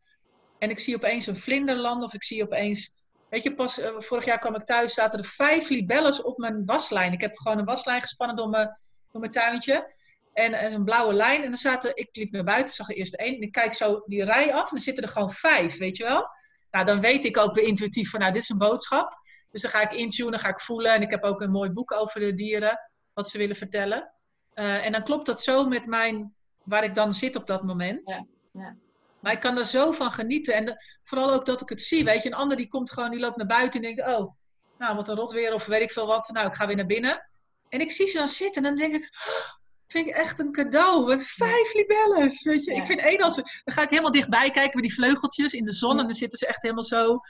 [0.58, 2.96] En ik zie opeens een vlinder landen of ik zie opeens...
[3.30, 6.64] Weet je, pas eh, vorig jaar kwam ik thuis, zaten er vijf libelles op mijn
[6.64, 7.12] waslijn.
[7.12, 8.66] Ik heb gewoon een waslijn gespannen door mijn,
[9.12, 9.94] door mijn tuintje.
[10.32, 11.42] En, en een blauwe lijn.
[11.42, 13.34] En dan zaten, ik liep naar buiten, zag er eerst één.
[13.34, 16.04] En ik kijk zo die rij af en dan zitten er gewoon vijf, weet je
[16.04, 16.28] wel.
[16.70, 19.20] Nou, dan weet ik ook weer intuïtief van, nou, dit is een boodschap.
[19.50, 20.92] Dus dan ga ik intunen, ga ik voelen.
[20.92, 24.12] En ik heb ook een mooi boek over de dieren, wat ze willen vertellen.
[24.58, 26.34] Eh, en dan klopt dat zo met mijn,
[26.64, 28.08] waar ik dan zit op dat moment.
[28.10, 28.24] Ja,
[28.62, 28.76] ja.
[29.20, 30.54] Maar ik kan er zo van genieten.
[30.54, 32.04] En de- vooral ook dat ik het zie.
[32.04, 34.32] Weet je, een ander die komt gewoon, die loopt naar buiten en denkt, oh,
[34.78, 36.28] nou, wat een rot weer of weet ik veel wat.
[36.32, 37.28] Nou, ik ga weer naar binnen.
[37.68, 39.50] En ik zie ze dan zitten en dan denk ik, oh,
[39.86, 41.06] vind ik echt een cadeau.
[41.06, 42.70] Met vijf libelles, weet je.
[42.72, 42.78] Ja.
[42.78, 45.72] Ik vind één als, dan ga ik helemaal dichtbij kijken met die vleugeltjes in de
[45.72, 45.98] zon.
[45.98, 47.20] En dan zitten ze echt helemaal zo.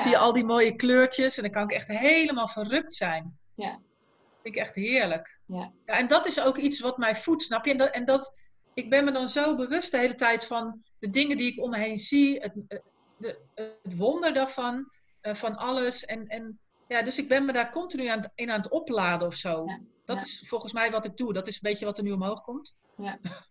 [0.00, 1.36] Zie je al die mooie kleurtjes.
[1.36, 3.38] En dan kan ik echt helemaal verrukt zijn.
[3.54, 3.78] Ja.
[4.42, 5.38] Vind ik echt heerlijk.
[5.46, 5.72] Ja.
[5.86, 7.70] ja en dat is ook iets wat mij voedt, snap je?
[7.70, 8.40] En dat, en dat,
[8.74, 11.70] ik ben me dan zo bewust de hele tijd van de dingen die ik om
[11.70, 12.40] me heen zie.
[12.40, 12.78] Het, eh,
[13.16, 14.88] de, het wonder daarvan.
[15.20, 16.04] eh, van alles.
[16.04, 19.34] En, en ja, dus ik ben me daar continu aan, in aan het opladen of
[19.34, 19.64] zo.
[19.66, 19.80] Ja.
[20.04, 20.22] Dat Ja.
[20.22, 21.32] is volgens mij wat ik doe.
[21.32, 22.74] Dat is een beetje wat er nu omhoog komt.
[22.96, 23.18] Ja,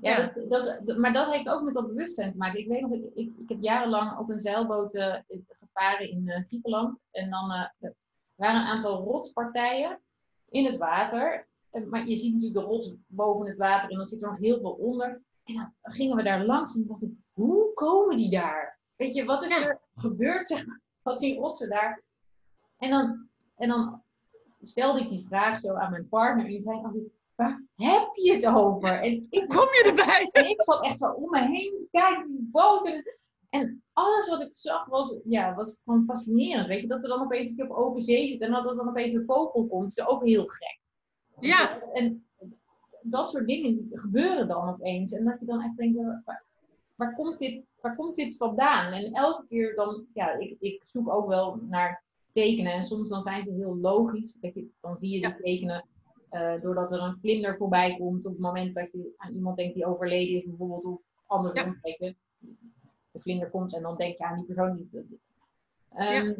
[0.00, 0.16] Ja.
[0.48, 2.58] Dat, dat, maar dat heeft ook met dat bewustzijn te maken.
[2.60, 5.14] Ik weet nog, ik, ik, ik heb jarenlang op een zeilboot eh,
[5.60, 6.98] gevaren in eh, Griekenland.
[7.10, 7.70] En dan
[8.42, 10.00] waren een aantal rotspartijen
[10.48, 11.46] in het water.
[11.70, 14.38] Eh, Maar je ziet natuurlijk de rots boven het water en dan zit er nog
[14.38, 15.22] heel veel onder.
[15.44, 18.78] En dan gingen we daar langs en dacht ik, hoe komen die daar?
[18.96, 19.66] Weet je, wat is Ja.
[19.66, 20.46] er gebeurd?
[20.46, 22.02] Zeg maar, wat zien rotsen daar?
[22.78, 24.02] En dan, en dan
[24.62, 26.44] stelde ik die vraag zo aan mijn partner.
[26.44, 28.88] En die zei altijd, waar heb je het over?
[29.02, 30.28] En ik, Kom je erbij?
[30.32, 32.86] en ik zat echt zo om me heen te kijken, die boot.
[32.86, 33.04] En,
[33.52, 36.66] en alles wat ik zag was, ja, was gewoon fascinerend.
[36.66, 38.76] Weet je, dat er dan opeens een keer op open zee zit en dat er
[38.76, 40.80] dan opeens een vogel komt, is ook heel gek.
[41.40, 41.80] Ja.
[41.92, 42.26] En
[43.02, 45.12] dat soort dingen gebeuren dan opeens.
[45.12, 46.44] En dat je dan echt denkt, ja, waar,
[46.94, 48.92] waar, komt, dit, waar komt dit vandaan?
[48.92, 52.72] En elke keer dan, ja, ik, ik zoek ook wel naar tekenen.
[52.72, 54.36] En soms dan zijn ze heel logisch.
[54.40, 55.34] Dat je, dan zie je die Ja.
[55.34, 55.88] tekenen
[56.28, 58.24] eh, doordat er een vlinder voorbij komt.
[58.26, 60.84] Op het moment dat je aan iemand denkt die overleden is bijvoorbeeld.
[60.84, 62.14] Of andersom, je.
[63.12, 64.76] De vlinder komt en dan denk je aan die persoon.
[64.76, 65.20] Die,
[65.94, 66.32] Ehm,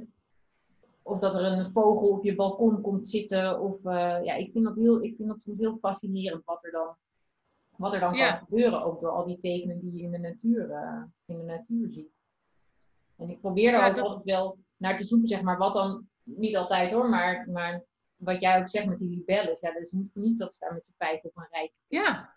[1.05, 3.61] Of dat er een vogel op je balkon komt zitten.
[3.61, 6.71] Of, eh, ja, ik vind dat, heel, ik vind dat soms heel fascinerend wat er
[6.71, 6.97] dan,
[7.77, 8.31] wat er dan Ja.
[8.31, 8.83] kan gebeuren.
[8.85, 12.11] Ook door al die tekenen die je in de natuur, eh, in de natuur ziet.
[13.17, 15.73] En ik probeer er Ja, ook dat- altijd wel naar te zoeken, zeg maar, wat
[15.73, 17.83] dan, niet altijd hoor, maar, maar
[18.17, 19.57] wat jij ook zegt met die libellen.
[19.61, 22.35] Ja, dat is niet dat ze daar met z'n vijf op een rij Ja.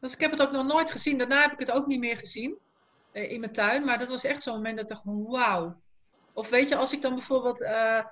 [0.00, 1.18] Dus ik heb het ook nog nooit gezien.
[1.18, 2.56] Daarna heb ik het ook niet meer gezien
[3.26, 3.84] in mijn tuin.
[3.84, 5.82] Maar dat was echt zo'n moment dat ik dacht, wauw.
[6.32, 7.60] Of weet je, als ik dan bijvoorbeeld...
[7.60, 8.04] eh,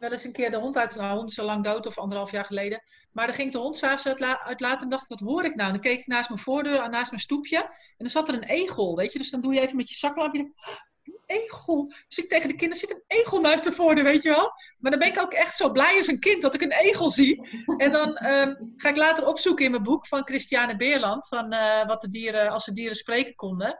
[0.00, 0.96] wel eens een keer de hond uit.
[0.96, 2.82] Nou, hond is al lang dood of anderhalf jaar geleden.
[3.12, 5.44] Maar dan ging ik de hond s'avonds uit, uit laten en dacht ik, wat hoor
[5.44, 5.66] ik nou?
[5.66, 7.56] En dan keek ik naast mijn voordeur, naast mijn stoepje.
[7.56, 9.18] En dan zat er een egel, weet je.
[9.18, 10.52] Dus dan doe je even met je zaklampje
[11.26, 11.92] egel.
[12.08, 14.52] Dus ik tegen de kinderen, zit een egel naast de weet je wel.
[14.78, 17.10] Maar dan ben ik ook echt zo blij als een kind dat ik een egel
[17.10, 17.48] zie.
[17.76, 21.86] En dan ehm, ga ik later opzoeken in mijn boek van Christiane Beerland, van uh,
[21.86, 23.78] wat de dieren, als de dieren spreken konden.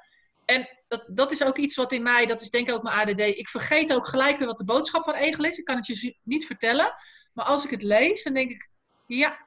[0.50, 3.08] En dat, dat is ook iets wat in mij, dat is denk ik ook mijn
[3.08, 3.20] ADD.
[3.20, 5.58] Ik vergeet ook gelijk weer wat de boodschap van egel is.
[5.58, 6.94] Ik kan het je niet vertellen.
[7.32, 8.70] Maar als ik het lees, dan denk ik,
[9.06, 9.46] ja,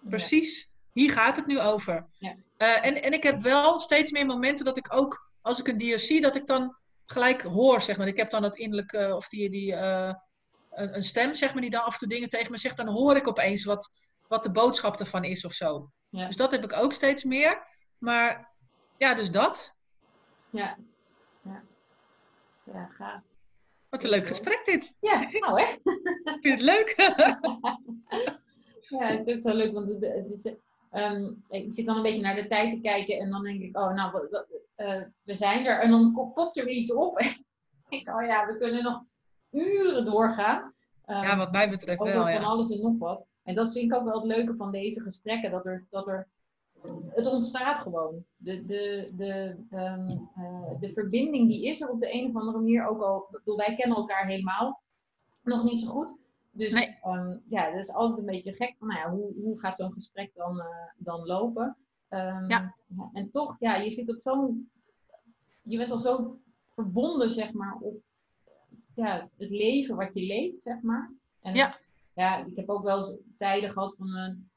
[0.00, 2.06] precies, hier gaat het nu over.
[2.18, 2.36] Ja.
[2.58, 5.76] Uh, en, en ik heb wel steeds meer momenten dat ik ook, als ik een
[5.76, 6.76] dier zie, dat ik dan
[7.06, 8.06] gelijk hoor, zeg maar.
[8.06, 10.12] Ik heb dan dat innerlijke, of die, die uh,
[10.70, 12.76] een, een, stem, zeg maar, die dan af en toe dingen tegen me zegt.
[12.76, 13.90] Dan hoor ik opeens wat,
[14.28, 15.90] wat de boodschap ervan is of zo.
[16.08, 16.26] Ja.
[16.26, 17.66] Dus dat heb ik ook steeds meer.
[17.98, 18.52] Maar
[18.98, 19.76] ja, dus dat.
[20.52, 20.76] Ja,
[21.42, 21.62] ja.
[22.64, 23.20] Ja, gaaf.
[23.88, 24.94] Wat een leuk gesprek dit.
[25.00, 25.66] Ja, nou hè.
[25.66, 26.94] Ik vind het leuk.
[28.98, 30.52] ja, het is ook zo leuk, want het, het is,
[30.92, 33.76] um, ik zit dan een beetje naar de tijd te kijken en dan denk ik,
[33.76, 34.46] oh nou, wat,
[34.76, 35.80] uh, we zijn er.
[35.80, 37.18] En dan popt er weer iets op.
[37.18, 39.02] En ik denk, oh ja, we kunnen nog
[39.50, 40.74] uren doorgaan.
[41.06, 42.40] Um, ja, wat mij betreft wel, van ja.
[42.40, 43.26] alles en nog wat.
[43.42, 45.50] En dat vind ik ook wel het leuke van deze gesprekken.
[45.50, 46.28] Dat er, dat er
[47.08, 48.24] het ontstaat gewoon.
[48.36, 52.58] De, de, de, um, uh, de verbinding die is er op de een of andere
[52.58, 52.86] manier.
[52.86, 54.82] Ook al, bedoel, wij kennen elkaar helemaal
[55.42, 56.18] nog niet zo goed.
[56.50, 56.98] Dus nee.
[57.04, 58.74] um, ja, dat is altijd een beetje gek.
[58.78, 60.66] Van, nou ja, hoe, hoe gaat zo'n gesprek dan, uh,
[60.96, 61.76] dan lopen?
[62.08, 62.74] Um, ja.
[63.12, 64.70] En toch, ja, je zit op zo'n.
[65.62, 66.38] Je bent al zo
[66.74, 68.02] verbonden, zeg maar, op
[68.94, 71.12] ja, het leven wat je leeft, zeg maar.
[71.40, 71.78] En, ja.
[72.14, 74.08] ja, ik heb ook wel eens tijden gehad van.
[74.08, 74.50] Uh,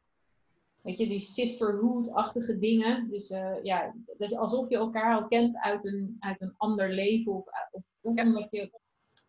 [0.86, 3.09] weet je, die sisterhood-achtige dingen.
[3.09, 6.93] Dus uh, ja, dat je, alsof je elkaar al kent uit een, uit een ander
[6.93, 7.31] leven.
[7.31, 8.23] Of, of, of ja.
[8.23, 8.71] omdat je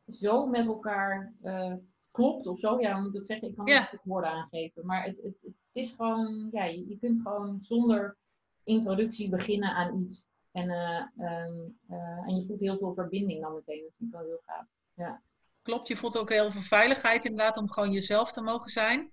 [0.09, 1.75] zo met elkaar uh,
[2.11, 2.81] klopt of zo.
[2.81, 3.49] Ja, moet ik dat zeggen.
[3.49, 3.89] Ik kan ja.
[3.93, 4.87] niet woorden aangeven.
[4.87, 8.17] Maar het, het, het is gewoon, ja, je, je, kunt gewoon zonder
[8.65, 10.27] introductie beginnen aan iets.
[10.53, 11.79] En, uh, um,
[12.27, 13.83] en je voelt heel veel verbinding dan meteen.
[13.83, 14.67] Dat vind ik wel heel gaaf.
[14.95, 15.23] Ja.
[15.63, 19.13] Klopt, je voelt ook heel veel veiligheid inderdaad om gewoon jezelf te mogen zijn.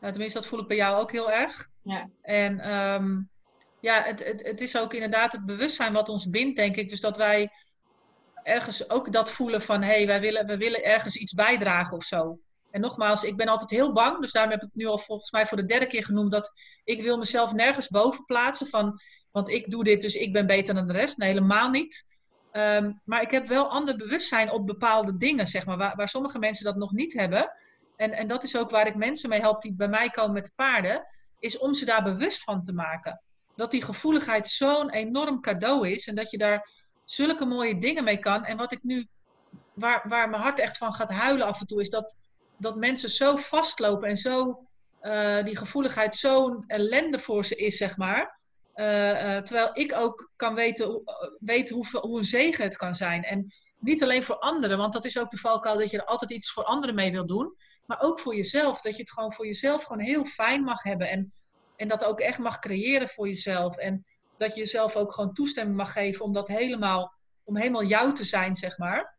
[0.00, 1.68] Uh, tenminste, dat voel ik bij jou ook heel erg.
[1.82, 2.08] Ja.
[2.22, 3.30] En um,
[3.80, 6.88] ja, het, het, het is ook inderdaad het bewustzijn wat ons bindt, denk ik.
[6.88, 7.50] Dus dat wij
[8.42, 12.04] ergens ook dat voelen van, hé, hey, wij willen, we willen ergens iets bijdragen of
[12.04, 12.38] zo.
[12.70, 15.30] En nogmaals, ik ben altijd heel bang, dus daarom heb ik het nu al volgens
[15.30, 16.52] mij voor de derde keer genoemd, dat
[16.84, 20.74] ik wil mezelf nergens boven plaatsen van, want ik doe dit, dus ik ben beter
[20.74, 21.16] dan de rest.
[21.16, 22.14] Nee, helemaal niet.
[22.52, 26.38] Um, maar ik heb wel ander bewustzijn op bepaalde dingen, zeg maar, waar, waar sommige
[26.38, 27.50] mensen dat nog niet hebben.
[27.96, 30.44] En, en dat is ook waar ik mensen mee help die bij mij komen met
[30.44, 31.06] de paarden,
[31.38, 33.22] is om ze daar bewust van te maken.
[33.56, 36.70] Dat die gevoeligheid zo'n enorm cadeau is en dat je daar
[37.04, 38.44] zulke mooie dingen mee kan.
[38.44, 39.06] En wat ik nu,
[39.74, 42.16] waar, waar mijn hart echt van gaat huilen af en toe, is dat,
[42.56, 44.66] dat mensen zo vastlopen en zo,
[45.02, 48.38] uh, die gevoeligheid zo'n ellende voor ze is, zeg maar.
[48.74, 51.02] Uh, uh, terwijl ik ook kan weten,
[51.38, 53.22] weten hoe, hoe een zegen het kan zijn.
[53.22, 56.30] En niet alleen voor anderen, want dat is ook de valkuil dat je er altijd
[56.30, 57.54] iets voor anderen mee wil doen.
[57.86, 61.10] Maar ook voor jezelf, dat je het gewoon voor jezelf gewoon heel fijn mag hebben.
[61.10, 61.32] En,
[61.76, 63.76] en dat ook echt mag creëren voor jezelf.
[63.76, 64.04] En
[64.36, 67.14] dat je jezelf ook gewoon toestemming mag geven om dat helemaal,
[67.44, 69.18] om helemaal jou te zijn, zeg maar.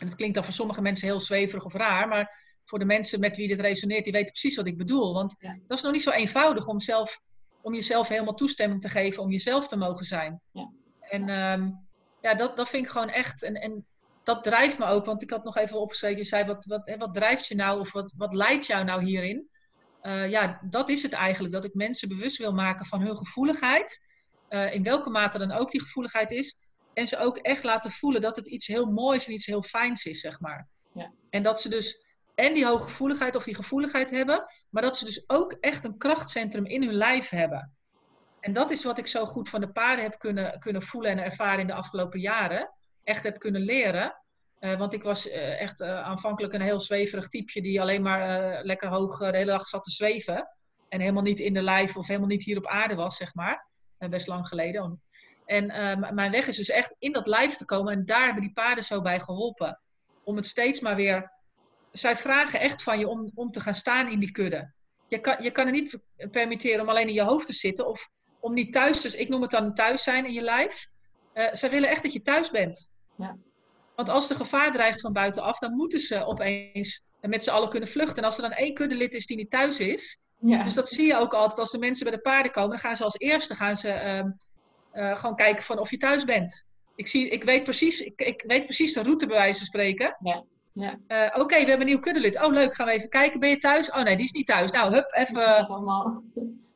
[0.00, 3.20] En dat klinkt dan voor sommige mensen heel zweverig of raar, maar voor de mensen
[3.20, 5.14] met wie dit resoneert, die weten precies wat ik bedoel.
[5.14, 5.58] Want ja.
[5.66, 7.20] dat is nog niet zo eenvoudig om, zelf,
[7.62, 10.40] om jezelf helemaal toestemming te geven om jezelf te mogen zijn.
[10.52, 10.72] Ja.
[11.00, 11.88] En um,
[12.20, 13.42] ja, dat, dat vind ik gewoon echt.
[13.42, 13.86] En, en
[14.28, 17.14] dat drijft me ook, want ik had nog even opgeschreven, je zei, wat, wat, wat
[17.14, 19.48] drijft je nou of wat, wat leidt jou nou hierin?
[20.02, 24.06] Uh, ja, dat is het eigenlijk, dat ik mensen bewust wil maken van hun gevoeligheid,
[24.48, 26.56] uh, in welke mate dan ook die gevoeligheid is,
[26.94, 30.04] en ze ook echt laten voelen dat het iets heel moois en iets heel fijns
[30.04, 30.68] is, zeg maar.
[30.94, 31.12] Ja.
[31.30, 35.28] En dat ze dus en die hooggevoeligheid of die gevoeligheid hebben, maar dat ze dus
[35.28, 37.76] ook echt een krachtcentrum in hun lijf hebben.
[38.40, 41.18] En dat is wat ik zo goed van de paarden heb kunnen, kunnen voelen en
[41.18, 42.77] ervaren in de afgelopen jaren.
[43.08, 44.22] Echt heb kunnen leren.
[44.60, 48.64] Uh, want ik was uh, echt uh, aanvankelijk een heel zweverig typeje die alleen maar
[48.64, 50.48] lekker hoog de hele dag zat te zweven.
[50.88, 53.66] En helemaal niet in de lijf of helemaal niet hier op aarde was, zeg maar.
[53.98, 55.02] best lang geleden.
[55.44, 55.66] En
[56.14, 57.92] mijn weg is dus echt in dat lijf te komen.
[57.92, 59.80] En daar hebben die paarden zo bij geholpen.
[60.24, 61.32] Om het steeds maar weer...
[61.92, 64.72] Zij vragen echt van je om, om te gaan staan in die kudde.
[65.06, 65.98] Je kan, je kan er niet
[66.30, 67.86] permitteren om alleen in je hoofd te zitten.
[67.86, 68.08] Of
[68.40, 70.88] om niet thuis, dus ik noem het dan thuis zijn in je lijf.
[71.52, 72.90] Zij willen echt dat je thuis bent.
[73.18, 73.36] Ja.
[73.96, 77.88] Want als er gevaar dreigt van buitenaf, dan moeten ze opeens met z'n allen kunnen
[77.88, 78.16] vluchten.
[78.16, 80.64] En als er dan één kuddelid is die niet thuis is, ja.
[80.64, 82.96] dus dat zie je ook altijd als de mensen bij de paarden komen, dan gaan
[82.96, 86.66] ze als eerste gaan ze, uh, uh, gewoon kijken van of je thuis bent.
[86.94, 90.16] Ik, zie, ik, weet precies, ik, ik weet precies de route bij wijze van spreken.
[90.22, 90.44] Ja.
[90.72, 90.98] Ja.
[91.06, 92.42] Eh, Oké, we hebben een nieuw kuddelid.
[92.42, 92.74] Oh, leuk.
[92.74, 93.40] Gaan we even kijken.
[93.40, 93.90] Ben je thuis?
[93.90, 94.70] Oh nee, die is niet thuis.
[94.70, 95.68] Nou, hup, even,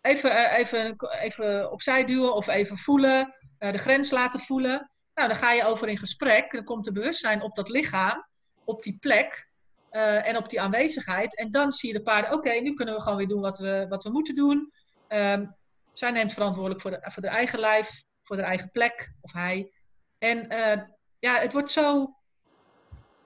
[0.03, 3.35] even, eh, even, even opzij duwen of even voelen.
[3.59, 4.91] eh, de grens laten voelen.
[5.23, 6.53] Nou, dan ga je over in gesprek.
[6.53, 8.27] Dan komt er bewustzijn op dat lichaam,
[8.65, 9.49] op die plek
[9.91, 11.37] eh, en op die aanwezigheid.
[11.37, 13.87] En dan zie je de paarden, oké, nu kunnen we gewoon weer doen wat we,
[13.89, 14.73] wat we moeten doen.
[15.09, 15.47] Ehm,
[15.93, 19.73] zij neemt verantwoordelijk voor, de, voor haar eigen lijf, voor haar eigen plek, of hij.
[20.19, 20.83] En eh,
[21.19, 22.17] ja, het wordt zo...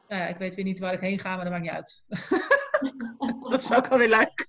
[0.09, 2.05] Nou ja, ik weet weer niet waar ik heen ga, maar dat maakt niet uit.
[3.51, 4.47] dat is ook alweer leuk.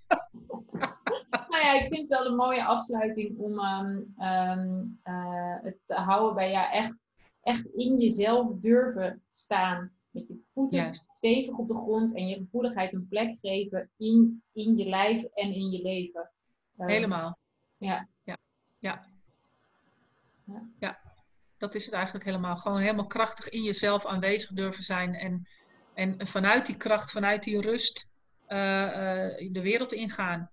[1.49, 5.95] Nou ja, ik vind het wel een mooie afsluiting om ehm, ehm, eh, het te
[5.95, 6.93] houden bij ja, echt,
[7.47, 9.91] echt in jezelf durven staan.
[10.09, 11.05] Met je voeten Juist.
[11.11, 15.53] stevig op de grond en je gevoeligheid een plek geven in, in je lijf en
[15.53, 16.31] in je leven.
[16.77, 17.37] Ehm, Helemaal.
[17.77, 18.07] Ja.
[18.23, 18.37] Ja.
[18.79, 19.05] Ja.
[20.43, 20.69] Ja.
[20.79, 20.99] Ja.
[21.57, 22.57] Dat is het eigenlijk helemaal.
[22.57, 25.13] Gewoon helemaal krachtig in jezelf aanwezig durven zijn.
[25.13, 25.47] En,
[25.93, 28.11] en vanuit die kracht, vanuit die rust,
[28.45, 30.51] eh, eh, de wereld ingaan.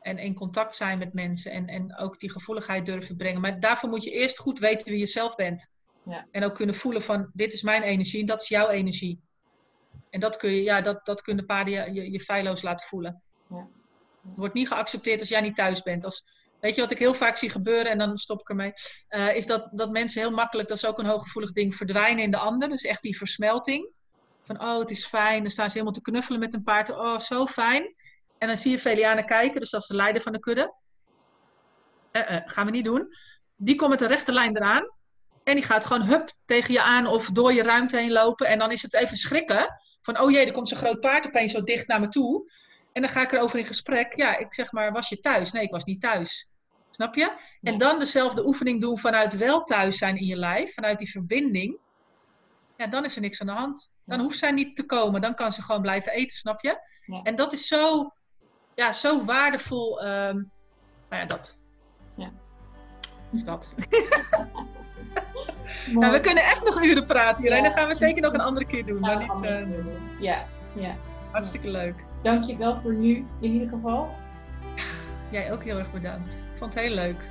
[0.00, 1.52] En in contact zijn met mensen.
[1.52, 3.40] En, en ook die gevoeligheid durven brengen.
[3.40, 5.80] Maar daarvoor moet je eerst goed weten wie je zelf bent.
[6.04, 6.26] Ja.
[6.30, 9.20] En ook kunnen voelen van, dit is mijn energie en dat is jouw energie.
[10.10, 13.22] En dat kun je, ja, dat, dat kunnen paarden je, je, je feilloos laten voelen.
[13.48, 13.68] Ja.
[14.28, 16.04] Het wordt niet geaccepteerd als jij niet thuis bent.
[16.04, 16.24] Als,
[16.60, 18.72] weet je wat ik heel vaak zie gebeuren, en dan stop ik ermee,
[19.08, 22.30] eh, is dat, dat mensen heel makkelijk, dat is ook een hooggevoelig ding, verdwijnen in
[22.30, 22.68] de ander.
[22.68, 23.90] Dus echt die versmelting.
[24.44, 25.42] Van, oh, het is fijn.
[25.42, 26.90] Dan staan ze helemaal te knuffelen met een paard.
[26.90, 27.94] Oh, zo fijn.
[28.38, 30.74] En dan zie je Felianen kijken, dus dat is de leider van de kudde.
[32.10, 33.08] Eh, gaan we niet doen.
[33.56, 34.90] Die komt met een rechte lijn eraan.
[35.44, 38.46] En die gaat gewoon hup tegen je aan of door je ruimte heen lopen.
[38.46, 39.74] En dan is het even schrikken.
[40.02, 42.50] Van, oh jee, er komt zo'n groot paard opeens zo dicht naar me toe.
[42.92, 44.16] En dan ga ik erover in gesprek.
[44.16, 45.52] Ja, ik zeg maar, was je thuis?
[45.52, 46.52] Nee, ik was niet thuis.
[46.90, 47.32] Snap je?
[47.62, 50.74] En dan dezelfde oefening doen vanuit wel thuis zijn in je lijf.
[50.74, 51.78] Vanuit die verbinding.
[52.76, 53.94] Ja, dan is er niks aan de hand.
[54.04, 55.20] Dan hoeft zij niet te komen.
[55.20, 56.78] Dan kan ze gewoon blijven eten, snap je?
[57.06, 57.22] Ja.
[57.22, 58.12] En dat is zo,
[58.74, 60.00] ja, zo waardevol.
[60.00, 60.36] ehm,
[61.08, 61.56] nou ja, dat.
[62.16, 62.32] Ja.
[63.30, 63.74] Dus dat.
[65.92, 67.52] Nou, we kunnen echt nog uren praten hier.
[67.52, 69.00] En dat gaan we zeker nog een andere keer doen.
[69.00, 69.86] Maar niet, eh, doen.
[70.20, 70.94] Ja, ja.
[71.30, 71.94] hartstikke leuk.
[72.22, 74.08] Dankjewel voor nu in ieder geval.
[75.30, 76.34] Jij ook heel erg bedankt.
[76.34, 77.30] Ik vond het heel leuk.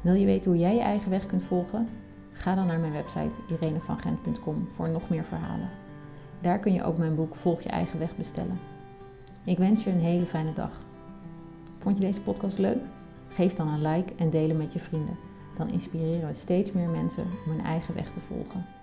[0.00, 1.88] Wil je weten hoe jij je eigen weg kunt volgen?
[2.32, 5.70] Ga dan naar mijn website irenevangent.com voor nog meer verhalen.
[6.40, 8.58] Daar kun je ook mijn boek Volg je eigen weg bestellen.
[9.44, 10.70] Ik wens je een hele fijne dag.
[11.78, 12.78] Vond je deze podcast leuk?
[13.34, 15.18] Geef dan een like en deel hem met je vrienden.
[15.56, 18.79] Dan inspireren we steeds meer mensen om hun eigen weg te volgen.